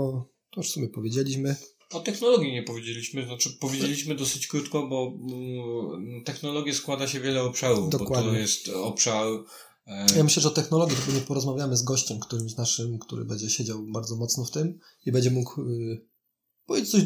[0.51, 1.55] to już sobie powiedzieliśmy.
[1.91, 7.89] O technologii nie powiedzieliśmy, znaczy powiedzieliśmy dosyć krótko, bo mm, technologię składa się wiele obszarów,
[7.89, 8.27] Dokładnie.
[8.27, 9.27] bo to jest obszar...
[9.87, 10.05] E...
[10.17, 13.83] Ja myślę, że o technologii to nie porozmawiamy z gościem którymś naszym, który będzie siedział
[13.83, 16.05] bardzo mocno w tym i będzie mógł y,
[16.65, 17.03] powiedzieć coś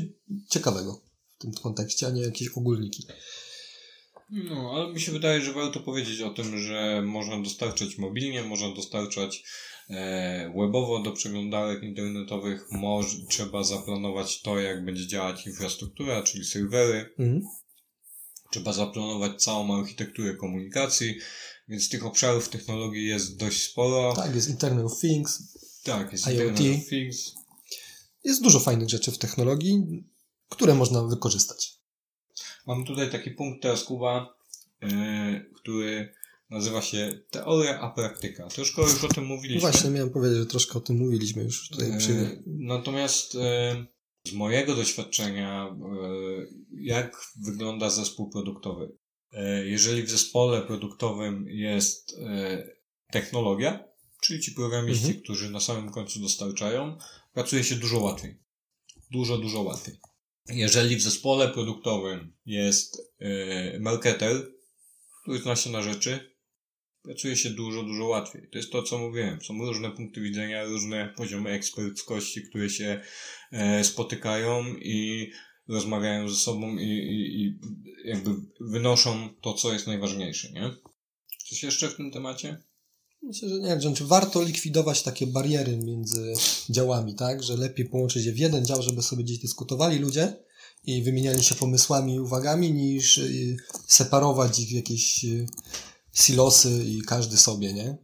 [0.49, 1.01] ciekawego
[1.37, 3.07] w tym kontekście, a nie jakieś ogólniki.
[4.31, 8.75] No, ale mi się wydaje, że warto powiedzieć o tym, że można dostarczać mobilnie, można
[8.75, 9.43] dostarczać
[9.91, 17.13] E, webowo do przeglądarek internetowych może, trzeba zaplanować to, jak będzie działać infrastruktura, czyli serwery.
[17.19, 17.41] Mhm.
[18.51, 21.15] Trzeba zaplanować całą architekturę komunikacji,
[21.67, 24.13] więc tych obszarów technologii jest dość sporo.
[24.15, 25.43] Tak, jest Internet of Things.
[25.83, 26.33] Tak, jest IoT.
[26.33, 27.31] Internet of Things.
[28.23, 30.03] Jest dużo fajnych rzeczy w technologii,
[30.49, 31.80] które można wykorzystać.
[32.71, 34.35] Mam tutaj taki punkt teraz, Kuba,
[34.81, 34.89] yy,
[35.55, 36.13] który
[36.51, 38.47] Nazywa się Teoria a Praktyka.
[38.47, 39.71] Troszkę już o tym mówiliśmy.
[39.71, 42.11] Właśnie miałem powiedzieć, że troszkę o tym mówiliśmy już tutaj przy...
[42.11, 43.85] E, natomiast e,
[44.27, 45.75] z mojego doświadczenia,
[46.71, 48.91] jak wygląda zespół produktowy?
[49.63, 52.19] Jeżeli w zespole produktowym jest
[53.11, 53.83] technologia,
[54.21, 55.23] czyli ci programiści, mhm.
[55.23, 56.97] którzy na samym końcu dostarczają,
[57.33, 58.39] pracuje się dużo łatwiej.
[59.11, 59.99] Dużo, dużo łatwiej.
[60.49, 62.97] Jeżeli w zespole produktowym jest
[63.79, 64.51] marketer,
[65.23, 66.31] który zna się na rzeczy,
[67.03, 68.49] pracuje się dużo, dużo łatwiej.
[68.51, 69.41] To jest to, co mówiłem.
[69.41, 73.01] Są różne punkty widzenia, różne poziomy eksperckości, które się
[73.51, 75.31] e, spotykają i
[75.67, 77.59] rozmawiają ze sobą i, i, i
[78.05, 80.71] jakby wynoszą to, co jest najważniejsze, nie?
[81.49, 82.63] Coś jeszcze w tym temacie?
[83.23, 86.33] Myślę, że nie wiem, czy warto likwidować takie bariery między
[86.69, 87.43] działami, tak?
[87.43, 90.33] Że lepiej połączyć je w jeden dział, żeby sobie gdzieś dyskutowali ludzie
[90.83, 93.57] i wymieniali się pomysłami i uwagami, niż y,
[93.87, 95.45] separować ich w jakieś y,
[96.13, 97.97] silosy i każdy sobie, nie?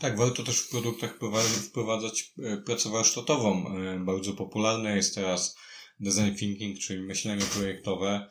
[0.00, 1.18] Tak, warto też w produktach
[1.62, 3.64] wprowadzać e, pracę warsztatową.
[4.04, 5.56] Bardzo popularne jest teraz
[6.00, 8.30] design thinking, czyli myślenie projektowe.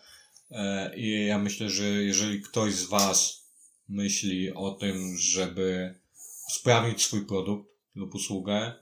[0.97, 3.43] I ja myślę, że jeżeli ktoś z Was
[3.89, 5.95] myśli o tym, żeby
[6.54, 8.74] sprawnić swój produkt lub usługę,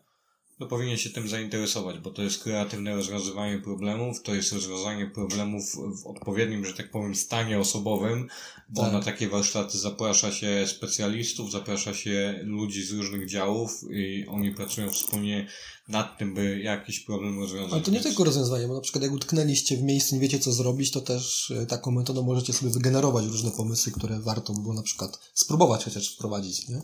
[0.61, 5.63] to powinien się tym zainteresować, bo to jest kreatywne rozwiązywanie problemów, to jest rozwiązanie problemów
[6.03, 8.27] w odpowiednim, że tak powiem, stanie osobowym,
[8.69, 8.93] bo tak.
[8.93, 14.89] na takie warsztaty zaprasza się specjalistów, zaprasza się ludzi z różnych działów i oni pracują
[14.89, 15.47] wspólnie
[15.87, 17.73] nad tym, by jakiś problem rozwiązać.
[17.73, 20.51] Ale to nie tylko rozwiązanie, bo na przykład jak utknęliście w miejscu, nie wiecie co
[20.51, 24.73] zrobić, to też e, taką metodą możecie sobie wygenerować różne pomysły, które warto by było
[24.73, 26.81] na przykład spróbować chociaż wprowadzić, nie?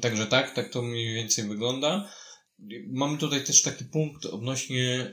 [0.00, 2.08] Także tak, tak to mniej więcej wygląda.
[2.88, 5.12] Mamy tutaj też taki punkt odnośnie e,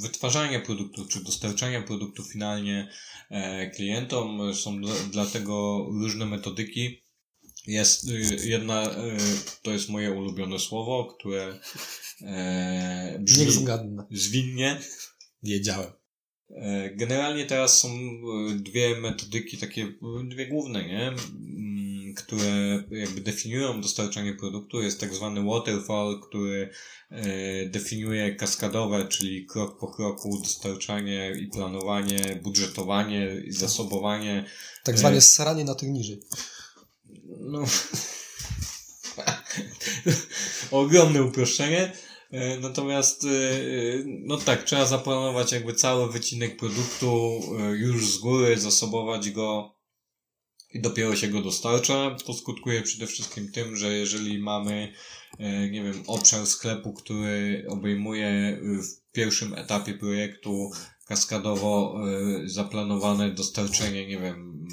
[0.00, 2.88] wytwarzania produktów, czy dostarczania produktów finalnie
[3.30, 4.54] e, klientom.
[4.54, 4.80] Są
[5.10, 7.02] dlatego różne metodyki.
[7.66, 8.90] Jest e, jedna,
[9.62, 11.58] to jest moje ulubione słowo, które
[13.18, 13.46] brzmi
[14.10, 14.80] zwinnie.
[15.42, 15.92] Wiedziałem.
[16.96, 17.88] Generalnie teraz są
[18.56, 19.92] dwie metodyki, takie
[20.24, 21.14] dwie główne, nie?
[22.14, 24.82] Które jakby definiują dostarczanie produktu.
[24.82, 26.70] Jest tak zwany waterfall, który
[27.10, 34.44] e, definiuje kaskadowe, czyli krok po kroku dostarczanie i planowanie, budżetowanie i zasobowanie.
[34.84, 36.20] Tak zwane saranie na tych niżej.
[37.40, 37.64] No.
[40.70, 41.92] Ogromne uproszczenie.
[42.32, 43.28] E, natomiast, e,
[44.04, 49.74] no tak, trzeba zaplanować jakby cały wycinek produktu e, już z góry, zasobować go
[50.74, 52.16] i dopiero się go dostarcza.
[52.26, 54.92] To skutkuje przede wszystkim tym, że jeżeli mamy,
[55.70, 60.70] nie wiem, obszar sklepu, który obejmuje w pierwszym etapie projektu
[61.06, 62.00] kaskadowo
[62.44, 64.66] zaplanowane dostarczenie, nie wiem,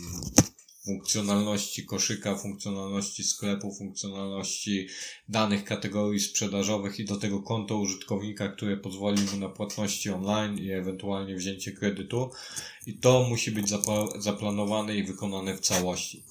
[0.89, 4.87] funkcjonalności koszyka, funkcjonalności sklepu, funkcjonalności
[5.29, 10.71] danych kategorii sprzedażowych i do tego konto użytkownika, które pozwoli mu na płatności online i
[10.71, 12.31] ewentualnie wzięcie kredytu.
[12.85, 16.23] I to musi być zapla zaplanowane i wykonane w całości.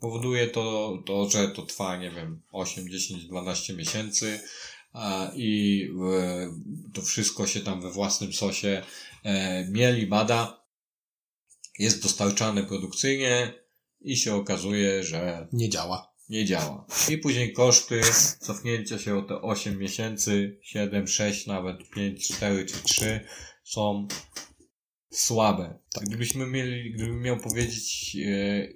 [0.00, 4.40] Powoduje to, to, że to trwa, nie wiem, 8, 10, 12 miesięcy
[5.34, 5.88] i
[6.94, 8.82] to wszystko się tam we własnym sosie
[9.24, 10.64] e, mieli, bada,
[11.78, 13.52] jest dostarczane produkcyjnie,
[14.00, 16.10] i się okazuje, że nie działa.
[16.28, 16.86] Nie działa.
[17.10, 18.00] I później koszty
[18.40, 23.20] cofnięcia się o te 8 miesięcy, 7, 6, nawet 5, 4 czy 3
[23.64, 24.08] są
[25.10, 25.78] słabe.
[25.94, 26.04] Tak.
[26.04, 28.68] Gdybyśmy mieli, gdybym miał powiedzieć, e,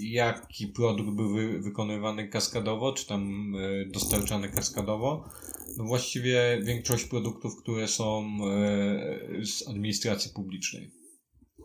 [0.00, 5.28] jaki produkt był wy, wykonywany kaskadowo, czy tam e, dostarczany kaskadowo,
[5.76, 10.90] no właściwie większość produktów, które są e, z administracji publicznej.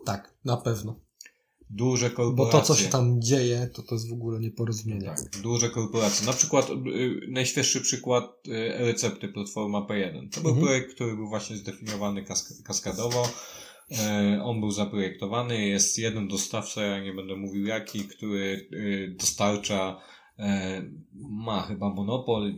[0.04, 1.03] Tak, na pewno
[1.70, 2.52] duże korporacje.
[2.52, 5.06] Bo to, co się tam dzieje, to to jest w ogóle nieporozumienie.
[5.06, 6.26] Tak, duże korporacje.
[6.26, 10.28] Na przykład y, najświeższy przykład y, recepty Platforma P1.
[10.34, 10.66] To był mhm.
[10.66, 13.28] projekt, który był właśnie zdefiniowany kask kaskadowo.
[13.98, 15.66] E, on był zaprojektowany.
[15.66, 20.00] Jest jeden dostawca, ja nie będę mówił jaki, który y, dostarcza
[21.14, 22.54] ma chyba monopol.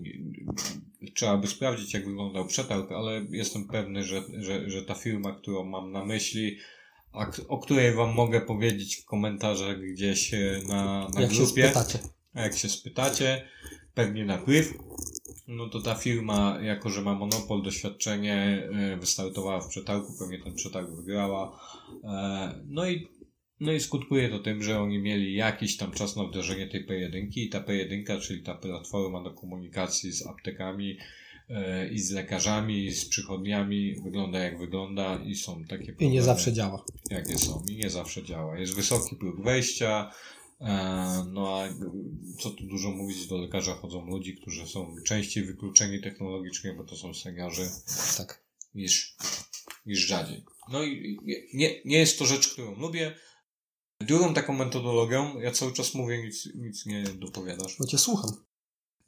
[1.15, 5.65] Trzeba by sprawdzić, jak wyglądał przetarg, ale jestem pewny, że, że, że ta firma, którą
[5.65, 6.57] mam na myśli,
[7.17, 11.63] a, o której wam mogę powiedzieć w komentarzach gdzieś e, na, na jak grupie.
[11.63, 11.99] Się spytacie.
[12.35, 13.49] A jak się spytacie,
[13.95, 14.75] pewnie na priv,
[15.49, 20.55] no to ta firma, jako że ma monopol, doświadczenie, e, wystartowała w przetargu, pewnie ten
[20.55, 21.61] przetarg wygrała.
[22.05, 23.09] E, no i,
[23.61, 27.29] no i skutkuje to tym, że oni mieli jakiś tam czas na wdrożenie tej P1
[27.37, 30.99] i ta P1, czyli ta platforma do komunikacji z aptekami,
[31.93, 36.13] i z lekarzami, i z przychodniami wygląda jak wygląda i są takie problemy.
[36.13, 36.85] I nie zawsze działa.
[37.11, 38.59] Jakie są i nie zawsze działa.
[38.59, 40.13] Jest wysoki próg wejścia,
[40.61, 40.67] e,
[41.33, 41.69] no a
[42.41, 46.97] co tu dużo mówić, do lekarza chodzą ludzi, którzy są częściej wykluczeni technologicznie, bo to
[46.97, 47.69] są seniorzy.
[48.17, 48.45] Tak.
[48.75, 49.17] Niż,
[49.87, 50.45] niż rzadziej.
[50.69, 51.19] No i
[51.55, 53.15] nie, nie jest to rzecz, którą lubię.
[54.01, 57.77] Drugą taką metodologią, ja cały czas mówię, nic, nic nie dopowiadasz.
[57.79, 58.46] Bo cię słucham.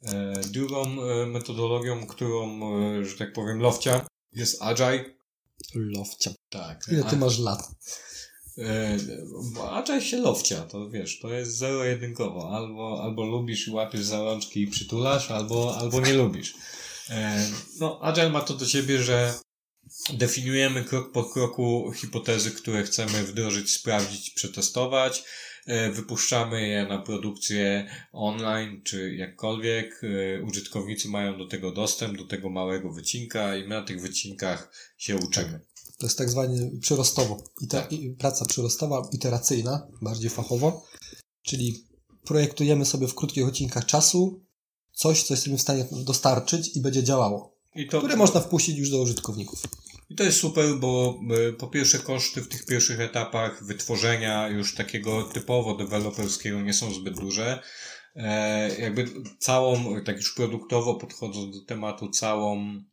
[0.03, 2.59] E, drugą e, metodologią, którą,
[2.99, 5.05] e, że tak powiem, lofcia, jest Agile.
[5.75, 6.31] Lofcia.
[6.49, 6.85] Tak.
[6.91, 7.71] Ile ty masz lat?
[9.71, 12.49] Agile się lofcia, to wiesz, to jest zero-jedynkowo.
[12.51, 16.53] Albo, albo lubisz i łapiesz za rączki i przytulasz, albo, albo nie lubisz.
[17.79, 19.33] No, Agile ma to do siebie, że
[20.13, 25.23] definiujemy krok po kroku hipotezy, które chcemy wdrożyć, sprawdzić, przetestować
[25.93, 30.01] wypuszczamy je na produkcję online, czy jakkolwiek.
[30.03, 34.71] E, użytkownicy mają do tego dostęp, do tego małego wycinka i my na tych wycinkach
[34.97, 35.59] się uczymy.
[35.97, 37.43] To jest tak zwane przyrostowo.
[37.61, 37.89] I ta, tak.
[38.17, 40.85] praca przyrostowa, iteracyjna, bardziej fachowo.
[41.41, 41.83] Czyli
[42.25, 44.41] projektujemy sobie w krótkich odcinkach czasu
[44.93, 47.55] coś, co jesteśmy w stanie dostarczyć i będzie działało.
[47.75, 49.63] I to, które można wpuścić już do użytkowników.
[50.09, 54.75] I to jest super, bo e, po pierwsze koszty w tych pierwszych etapach wytworzenia już
[54.75, 57.59] takiego typowo deweloperskiego nie są zbyt duże.
[58.15, 59.07] E, jakby
[59.39, 62.83] całą, tak już produktowo podchodząc do tematu, całą,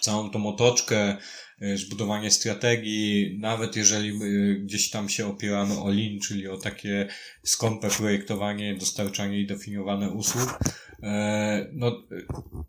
[0.00, 1.16] całą tą otoczkę,
[1.60, 4.18] e, zbudowanie strategii, nawet jeżeli
[4.60, 7.08] gdzieś tam się opieramy o lean, czyli o takie
[7.42, 10.58] skąpe projektowanie, dostarczanie i definiowane usług,
[11.72, 11.92] no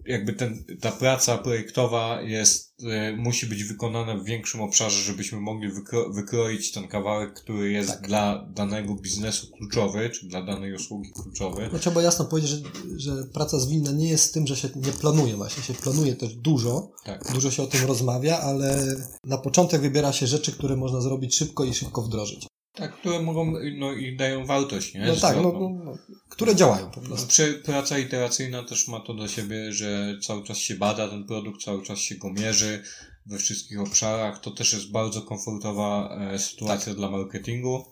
[0.05, 5.71] jakby ten, ta praca projektowa jest, y, musi być wykonana w większym obszarze, żebyśmy mogli
[5.71, 8.07] wykro, wykroić ten kawałek, który jest tak.
[8.07, 11.69] dla danego biznesu kluczowy, czy dla danej usługi kluczowy.
[11.73, 12.59] No trzeba jasno powiedzieć, że,
[12.97, 16.91] że praca zwinna nie jest tym, że się nie planuje właśnie, się planuje też dużo,
[17.05, 17.33] tak.
[17.33, 21.63] dużo się o tym rozmawia, ale na początek wybiera się rzeczy, które można zrobić szybko
[21.63, 22.50] i szybko wdrożyć.
[22.81, 25.05] Tak, które mogą, no i dają wartość, nie?
[25.05, 25.97] No tak, no, no, no,
[26.29, 27.27] które działają po prostu.
[27.27, 31.63] Przy, praca iteracyjna też ma to do siebie, że cały czas się bada ten produkt,
[31.63, 32.83] cały czas się go mierzy
[33.25, 34.39] we wszystkich obszarach.
[34.39, 36.95] To też jest bardzo komfortowa e, sytuacja tak.
[36.95, 37.85] dla marketingu.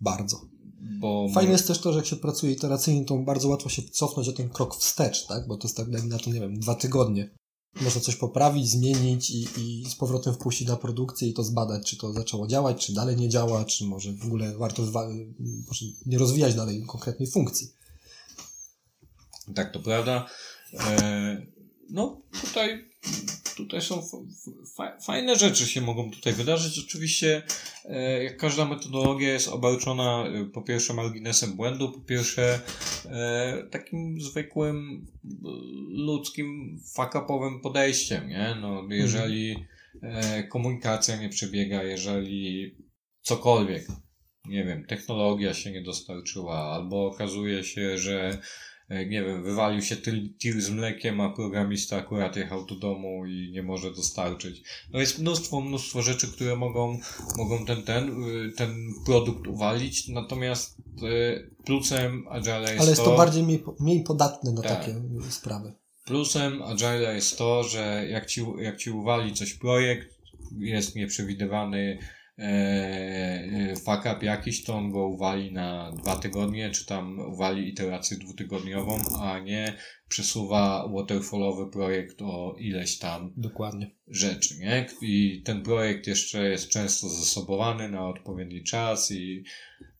[0.00, 0.40] Bardzo.
[0.80, 1.28] bo...
[1.34, 4.32] Fajne jest też to, że jak się pracuje iteracyjnie, to bardzo łatwo się cofnąć o
[4.32, 5.46] ten krok wstecz, tak?
[5.46, 7.30] Bo to jest tak jak na to, nie wiem, dwa tygodnie.
[7.80, 11.96] Można coś poprawić, zmienić i, i z powrotem wpuścić na produkcję i to zbadać, czy
[11.96, 14.82] to zaczęło działać, czy dalej nie działa, czy może w ogóle warto
[15.68, 17.72] może nie rozwijać dalej konkretnej funkcji.
[19.54, 20.26] Tak, to prawda.
[20.80, 21.46] E,
[21.90, 22.89] no, tutaj
[23.56, 24.02] tutaj są
[25.06, 26.84] fajne rzeczy się mogą tutaj wydarzyć.
[26.86, 27.42] Oczywiście,
[27.84, 32.60] e, jak każda metodologia jest obarczona e, po pierwsze marginesem błędu, po pierwsze
[33.06, 35.06] e, takim zwykłym
[35.88, 38.56] ludzkim fuck-upowym podejściem, nie?
[38.60, 39.56] No, jeżeli
[40.48, 42.74] komunikacja nie przebiega, jeżeli
[43.22, 43.86] cokolwiek,
[44.44, 48.38] nie wiem, technologia się nie dostarczyła, albo okazuje się, że
[48.90, 49.96] nie wiem, wywalił się
[50.38, 54.62] tir z mlekiem, a programista akurat jechał do domu i nie może dostarczyć.
[54.92, 56.98] No jest mnóstwo, mnóstwo rzeczy, które mogą,
[57.36, 58.74] mogą ten, ten, y, ten
[59.06, 64.52] produkt uwalić, natomiast y, plusem Agile jest Ale jest to, to bardziej mniej, mniej podatny
[64.52, 64.78] na tak.
[64.78, 65.72] takie sprawy.
[66.04, 70.20] Plusem Agile jest to, że jak ci, jak ci uwali coś projekt,
[70.58, 72.19] jest nieprzewidywany, e,
[73.84, 78.98] fuck up jakiś, to on go uwali na dwa tygodnie, czy tam uwali iterację dwutygodniową,
[79.20, 79.74] a nie
[80.08, 83.90] przesuwa waterfallowy projekt o ileś tam Dokładnie.
[84.08, 84.86] rzeczy, nie?
[85.02, 89.44] I ten projekt jeszcze jest często zasobowany na odpowiedni czas i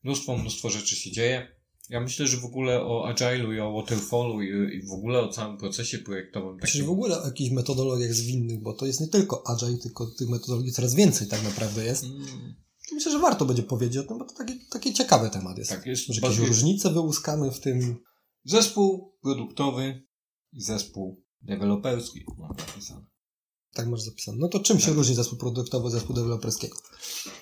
[0.04, 1.59] mnóstwo, mnóstwo rzeczy się dzieje.
[1.90, 5.28] Ja myślę, że w ogóle o Agile'u i o Waterfallu i, i w ogóle o
[5.28, 6.58] całym procesie projektowym.
[6.58, 6.72] Takim...
[6.72, 10.28] Czyli w ogóle o jakichś metodologiach zwinnych, bo to jest nie tylko Agile, tylko tych
[10.28, 12.04] metodologii coraz więcej tak naprawdę jest.
[12.04, 12.54] Mm.
[12.92, 15.70] Myślę, że warto będzie powiedzieć o tym, bo to taki, taki ciekawy temat jest.
[15.70, 17.96] Tak, jest Może jakieś różnice wyłuskamy w tym.
[18.44, 20.02] Zespół produktowy
[20.52, 23.06] i zespół deweloperski mam napisane.
[23.72, 24.38] Tak masz zapisane.
[24.40, 24.86] No to czym tak.
[24.86, 26.76] się różni zespół produktowy od zespół deweloperskiego?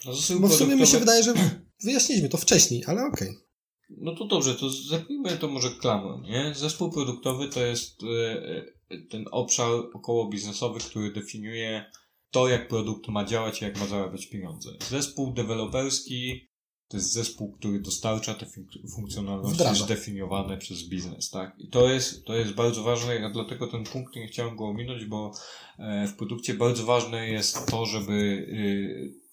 [0.06, 1.34] No, zespół bo w sumie mi się wydaje, że
[1.84, 3.28] wyjaśniliśmy to wcześniej, ale okej.
[3.28, 3.47] Okay.
[3.90, 6.54] No to dobrze, to zapnijmy to może klamrą, nie?
[6.54, 8.42] Zespół produktowy to jest e,
[8.90, 11.84] e, ten obszar około biznesowy, który definiuje
[12.30, 14.70] to, jak produkt ma działać i jak ma zarabiać pieniądze.
[14.88, 16.48] Zespół deweloperski
[16.88, 18.46] to jest zespół, który dostarcza te
[18.94, 21.54] funkcjonalności zdefiniowane przez biznes, tak?
[21.58, 25.32] I to jest, to jest bardzo ważne, dlatego ten punkt nie chciałem go ominąć, bo
[25.78, 28.46] e, w produkcie bardzo ważne jest to, żeby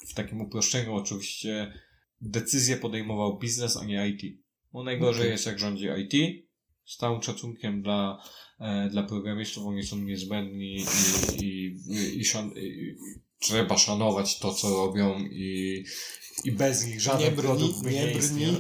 [0.07, 1.73] w takim uproszczeniu oczywiście
[2.21, 4.44] decyzję podejmował biznes, a nie IT.
[4.75, 6.45] Bo najgorzej jest jak rządzi IT.
[6.85, 8.23] Z całym szacunkiem dla,
[8.59, 10.85] e, dla programistów, oni są niezbędni i,
[11.43, 12.95] i, i, i, szan, i
[13.39, 15.83] trzeba szanować to, co robią i,
[16.43, 18.53] i bez nich żaden nie produkt by nie, nie istniał.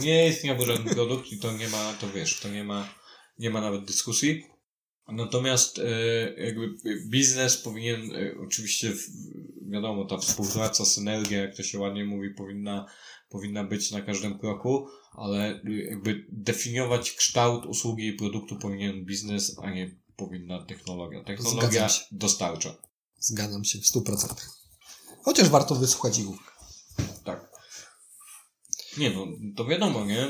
[0.00, 2.94] Nie istniałby żaden produkt i to nie ma, to wiesz, to nie ma,
[3.38, 4.44] nie ma nawet dyskusji.
[5.08, 6.74] Natomiast e, jakby
[7.06, 8.92] biznes powinien, e, oczywiście
[9.70, 12.86] wiadomo, ta współpraca, synergia, jak to się ładnie mówi, powinna
[13.28, 15.60] powinna być na każdym kroku, ale
[15.90, 21.24] jakby definiować kształt usługi i produktu powinien biznes, a nie powinna technologia.
[21.24, 22.74] Technologia dostarcza.
[23.18, 24.34] Zgadzam się w 100%.
[25.22, 26.26] Chociaż warto wysłuchać ich.
[27.24, 27.50] Tak.
[28.98, 29.26] Nie no,
[29.56, 30.28] to wiadomo, nie?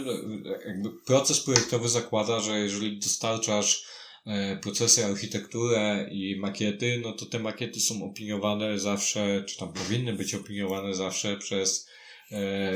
[0.67, 3.85] Jakby proces projektowy zakłada, że jeżeli dostarczasz
[4.27, 10.13] e, procesy, architekturę i makiety, no to te makiety są opiniowane zawsze, czy tam powinny
[10.13, 11.89] być opiniowane zawsze przez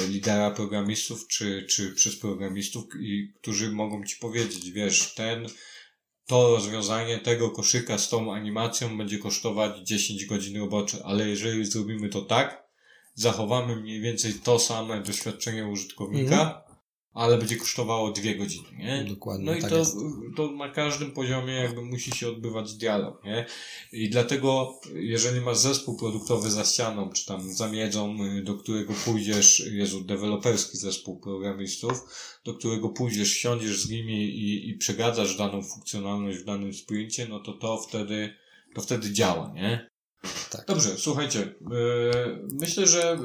[0.09, 5.47] lidera programistów, czy, czy przez programistów, i, którzy mogą ci powiedzieć, wiesz, ten,
[6.27, 12.09] to rozwiązanie tego koszyka z tą animacją będzie kosztować 10 godzin robocze, ale jeżeli zrobimy
[12.09, 12.63] to tak,
[13.15, 16.72] zachowamy mniej więcej to same doświadczenie użytkownika, mhm
[17.15, 19.05] ale będzie kosztowało dwie godziny, nie?
[19.09, 19.47] Dokładnie.
[19.47, 19.85] No i tak to,
[20.37, 23.47] to na każdym poziomie jakby musi się odbywać dialog, nie?
[23.93, 29.63] I dlatego, jeżeli masz zespół produktowy za ścianą, czy tam za miedzą, do którego pójdziesz,
[29.73, 32.01] Jezu, deweloperski zespół programistów,
[32.45, 37.41] do którego pójdziesz, siądziesz z nimi i, i przegadzasz daną funkcjonalność w danym sprincie, no
[37.41, 38.35] to to wtedy,
[38.75, 39.92] to wtedy działa, nie?
[40.51, 40.67] Tak.
[40.67, 41.39] Dobrze, słuchajcie.
[41.39, 43.19] Yy, myślę, że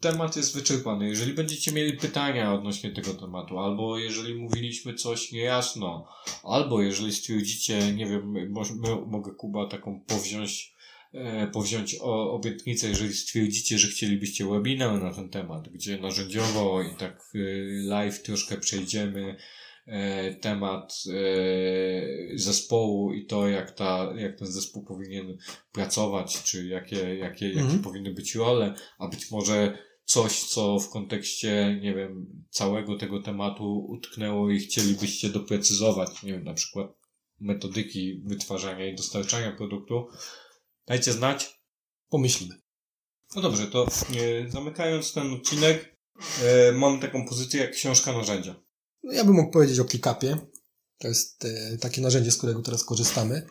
[0.00, 1.08] temat jest wyczerpany.
[1.08, 6.08] Jeżeli będziecie mieli pytania odnośnie tego tematu, albo jeżeli mówiliśmy coś niejasno,
[6.42, 8.52] albo jeżeli stwierdzicie, nie wiem,
[9.06, 10.74] mogę Kuba taką powziąć,
[11.12, 11.96] e, powziąć
[12.30, 18.22] obietnicę, jeżeli stwierdzicie, że chcielibyście webinar na ten temat, gdzie narzędziowo i tak y, live
[18.22, 19.36] troszkę przejdziemy E,
[20.40, 25.36] temat e, zespołu i to, jak, ta, jak ten zespół powinien
[25.72, 27.82] pracować, czy jakie, jakie, jakie mhm.
[27.82, 33.86] powinny być role, a być może coś, co w kontekście, nie wiem, całego tego tematu
[33.88, 36.90] utknęło i chcielibyście doprecyzować, nie wiem, na przykład
[37.40, 40.06] metodyki wytwarzania i dostarczania produktu,
[40.86, 41.60] dajcie znać.
[42.08, 42.54] Pomyślimy.
[43.36, 45.94] No dobrze, to e, zamykając ten odcinek,
[46.42, 48.54] E, mam taką pozycję jak książka narzędzia.
[49.04, 50.38] No, ja bym mógł powiedzieć o ClickUpie.
[50.98, 53.46] To jest e, takie narzędzie, z którego teraz korzystamy.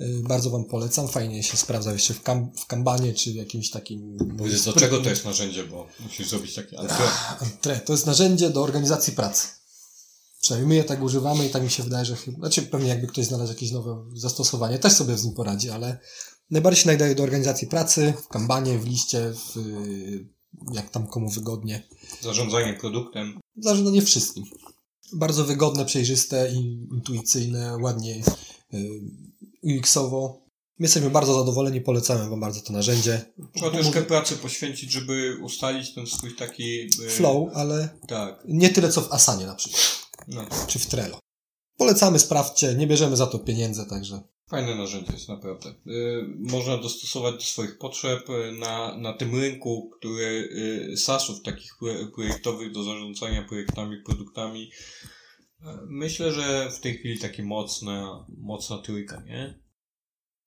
[0.00, 1.08] E, bardzo Wam polecam.
[1.08, 4.16] Fajnie się sprawdza jeszcze w, kam, w Kanbanie czy w jakimś takim...
[4.38, 6.78] Powiedz, do czego to jest narzędzie, bo musisz zrobić takie
[7.40, 7.80] antre.
[7.80, 9.48] To jest narzędzie do organizacji pracy.
[10.40, 12.16] Przynajmniej my je tak używamy i tak mi się wydaje, że.
[12.38, 15.98] Znaczy pewnie jakby ktoś znalazł jakieś nowe zastosowanie, też sobie z nim poradzi, ale
[16.50, 19.56] najbardziej się nadaje do organizacji pracy, w Kanbanie, w liście, w,
[20.72, 21.88] jak tam komu wygodnie.
[22.20, 23.40] Zarządzanie produktem.
[23.56, 24.44] Zarządzanie wszystkim.
[25.12, 26.52] Bardzo wygodne, przejrzyste,
[26.92, 28.22] intuicyjne, ładnie
[28.74, 29.00] y,
[29.62, 30.40] UX-owo.
[30.78, 33.24] My jesteśmy bardzo zadowoleni, polecamy Wam bardzo to narzędzie.
[33.54, 36.80] Trzeba troszkę pracy poświęcić, żeby ustalić ten swój taki...
[36.80, 38.44] Y, Flow, ale tak.
[38.48, 40.00] nie tyle co w Asanie na przykład.
[40.28, 40.46] No.
[40.66, 41.18] Czy w Trello.
[41.76, 45.68] Polecamy, sprawdźcie, nie bierzemy za to pieniędzy, także Fajne narzędzie jest naprawdę.
[45.86, 50.48] Y, można dostosować do swoich potrzeb y, na, na tym rynku, który
[50.92, 51.72] y, SaaSów takich
[52.14, 54.70] projektowych do zarządzania projektami, produktami.
[55.88, 59.60] Myślę, że w tej chwili takie mocna, mocna trójka, nie?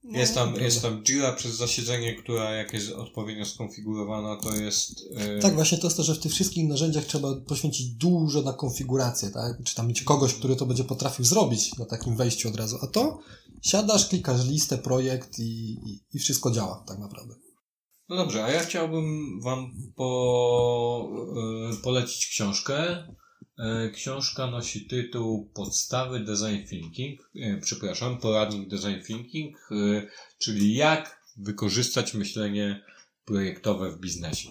[0.03, 5.01] No, jest tam, jest tam Jira przez zasiedzenie, która jak jest odpowiednio skonfigurowana, to jest...
[5.11, 5.39] Yy...
[5.41, 9.29] Tak, właśnie to jest to, że w tych wszystkich narzędziach trzeba poświęcić dużo na konfigurację,
[9.29, 9.63] tak?
[9.63, 12.77] Czy tam mieć kogoś, który to będzie potrafił zrobić na takim wejściu od razu.
[12.81, 13.19] A to
[13.65, 17.35] siadasz, klikasz listę, projekt i, i, i wszystko działa tak naprawdę.
[18.09, 21.09] No dobrze, a ja chciałbym Wam po,
[21.71, 23.07] yy, polecić książkę.
[23.57, 29.57] Yy, książka nosi tytuł Podstawy Design Thinking, yy, przepraszam, poradnik Design Thinking,
[30.37, 32.83] czyli jak wykorzystać myślenie
[33.25, 34.49] projektowe w biznesie.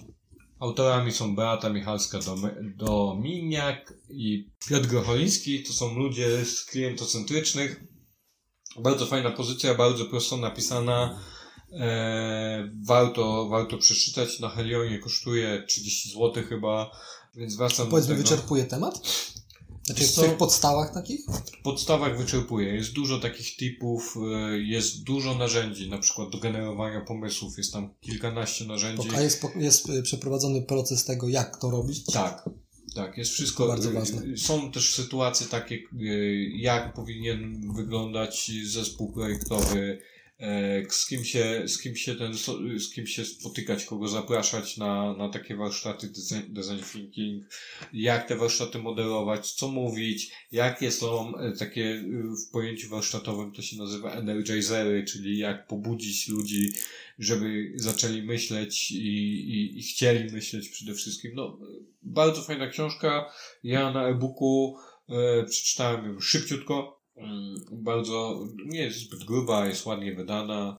[0.61, 5.63] Autorami są Beata Michalska-Dominiak i Piotr Grocholiński.
[5.63, 7.85] To są ludzie z klientocentrycznych,
[8.79, 11.21] bardzo fajna pozycja, bardzo prosto napisana.
[11.73, 14.41] E, warto, warto przeczytać.
[14.41, 16.91] Na Helionie kosztuje 30 zł chyba,
[17.35, 19.01] więc wracam Powiedz mi, wyczerpuje temat?
[19.85, 21.27] Znaczy w tych podstawach takich?
[21.27, 22.75] W podstawach wyczerpuje.
[22.75, 27.59] Jest dużo takich typów, e, jest dużo narzędzi, na przykład do generowania pomysłów.
[27.59, 29.09] Jest tam kilkanaście narzędzi.
[29.17, 32.05] A jest, jest e, przeprowadzony proces tego, jak to robić?
[32.05, 32.51] Tak,
[32.93, 33.67] tak, jest wszystko.
[33.69, 34.37] Bardzo ważne.
[34.37, 39.99] Są też sytuacje takie, y, jak powinien wyglądać zespół projektowy,
[40.89, 42.35] z kim się, z kim się ten,
[42.79, 46.09] z kim się spotykać, kogo zapraszać na, na takie warsztaty
[46.49, 47.45] design, thinking,
[47.93, 53.63] jak te warsztaty modelować, co mówić, jakie są e, takie y, w pojęciu warsztatowym to
[53.63, 56.73] się nazywa energizery, czyli jak pobudzić ludzi,
[57.19, 61.33] żeby zaczęli myśleć i, i, i chcieli myśleć przede wszystkim.
[61.35, 61.59] No,
[62.03, 63.33] bardzo fajna książka.
[63.65, 64.77] Ja na e-booku
[65.09, 67.02] e, przeczytałem ją szybciutko.
[67.17, 70.77] Mm, bardzo, nie jest zbyt gruba, jest ładnie wydana.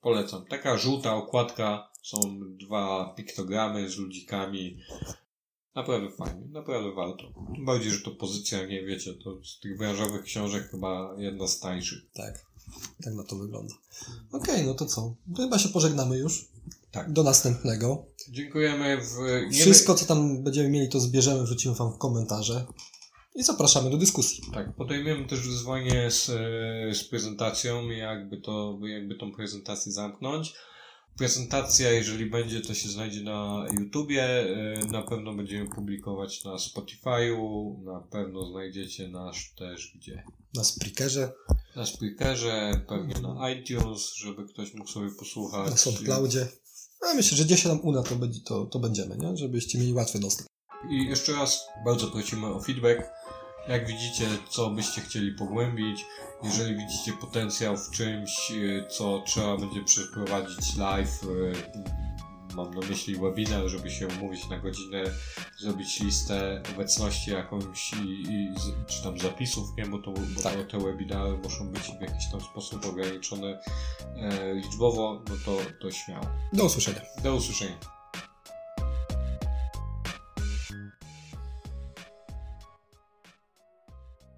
[0.00, 0.46] Polecam.
[0.46, 2.18] Taka żółta okładka, są
[2.56, 4.78] dwa piktogramy z ludzikami.
[5.74, 7.24] Naprawdę fajnie, naprawdę warto.
[7.54, 11.60] Tym bardziej, że to pozycja, nie wiecie, to z tych branżowych książek chyba jedna z
[11.60, 11.98] tańszych.
[12.14, 12.46] Tak,
[13.04, 13.74] tak na to wygląda.
[14.32, 15.14] Okej, okay, no to co?
[15.36, 16.48] Chyba się pożegnamy już.
[16.90, 17.12] Tak.
[17.12, 18.06] Do następnego.
[18.30, 18.98] Dziękujemy.
[19.00, 19.52] W...
[19.52, 22.66] Wszystko, co tam będziemy mieli, to zbierzemy, wrzucimy Wam w komentarze.
[23.36, 24.44] I zapraszamy do dyskusji.
[24.54, 26.24] Tak, podejmiemy też wyzwanie z,
[26.96, 30.54] z prezentacją, jakby, to, jakby tą prezentację zamknąć.
[31.18, 37.74] Prezentacja, jeżeli będzie, to się znajdzie na YouTubie, e, na pewno będziemy publikować na Spotify'u,
[37.84, 40.24] na pewno znajdziecie nasz też gdzie?
[40.54, 41.32] Na Spreakerze.
[41.76, 45.70] Na Spreakerze, pewnie na iTunes, żeby ktoś mógł sobie posłuchać.
[45.70, 46.48] Na SoundCloudzie.
[47.10, 49.36] A myślę, że gdzieś się nam uda, to, będzie, to, to będziemy, nie?
[49.36, 50.48] Żebyście mieli łatwy dostęp.
[50.90, 53.02] I jeszcze raz bardzo prosimy o feedback.
[53.68, 56.04] Jak widzicie, co byście chcieli pogłębić,
[56.42, 58.52] jeżeli widzicie potencjał w czymś,
[58.88, 61.20] co trzeba będzie przeprowadzić live,
[62.56, 65.04] mam na myśli webinar, żeby się umówić na godzinę,
[65.58, 68.54] zrobić listę obecności jakąś i, i
[68.86, 69.86] czy tam zapisów, nie?
[69.86, 70.70] bo, to, bo tak.
[70.70, 73.60] te webinary muszą być w jakiś tam sposób ograniczone
[74.16, 76.26] e, liczbowo, no to, to śmiało.
[76.52, 77.00] Do usłyszenia.
[77.22, 77.95] Do usłyszenia.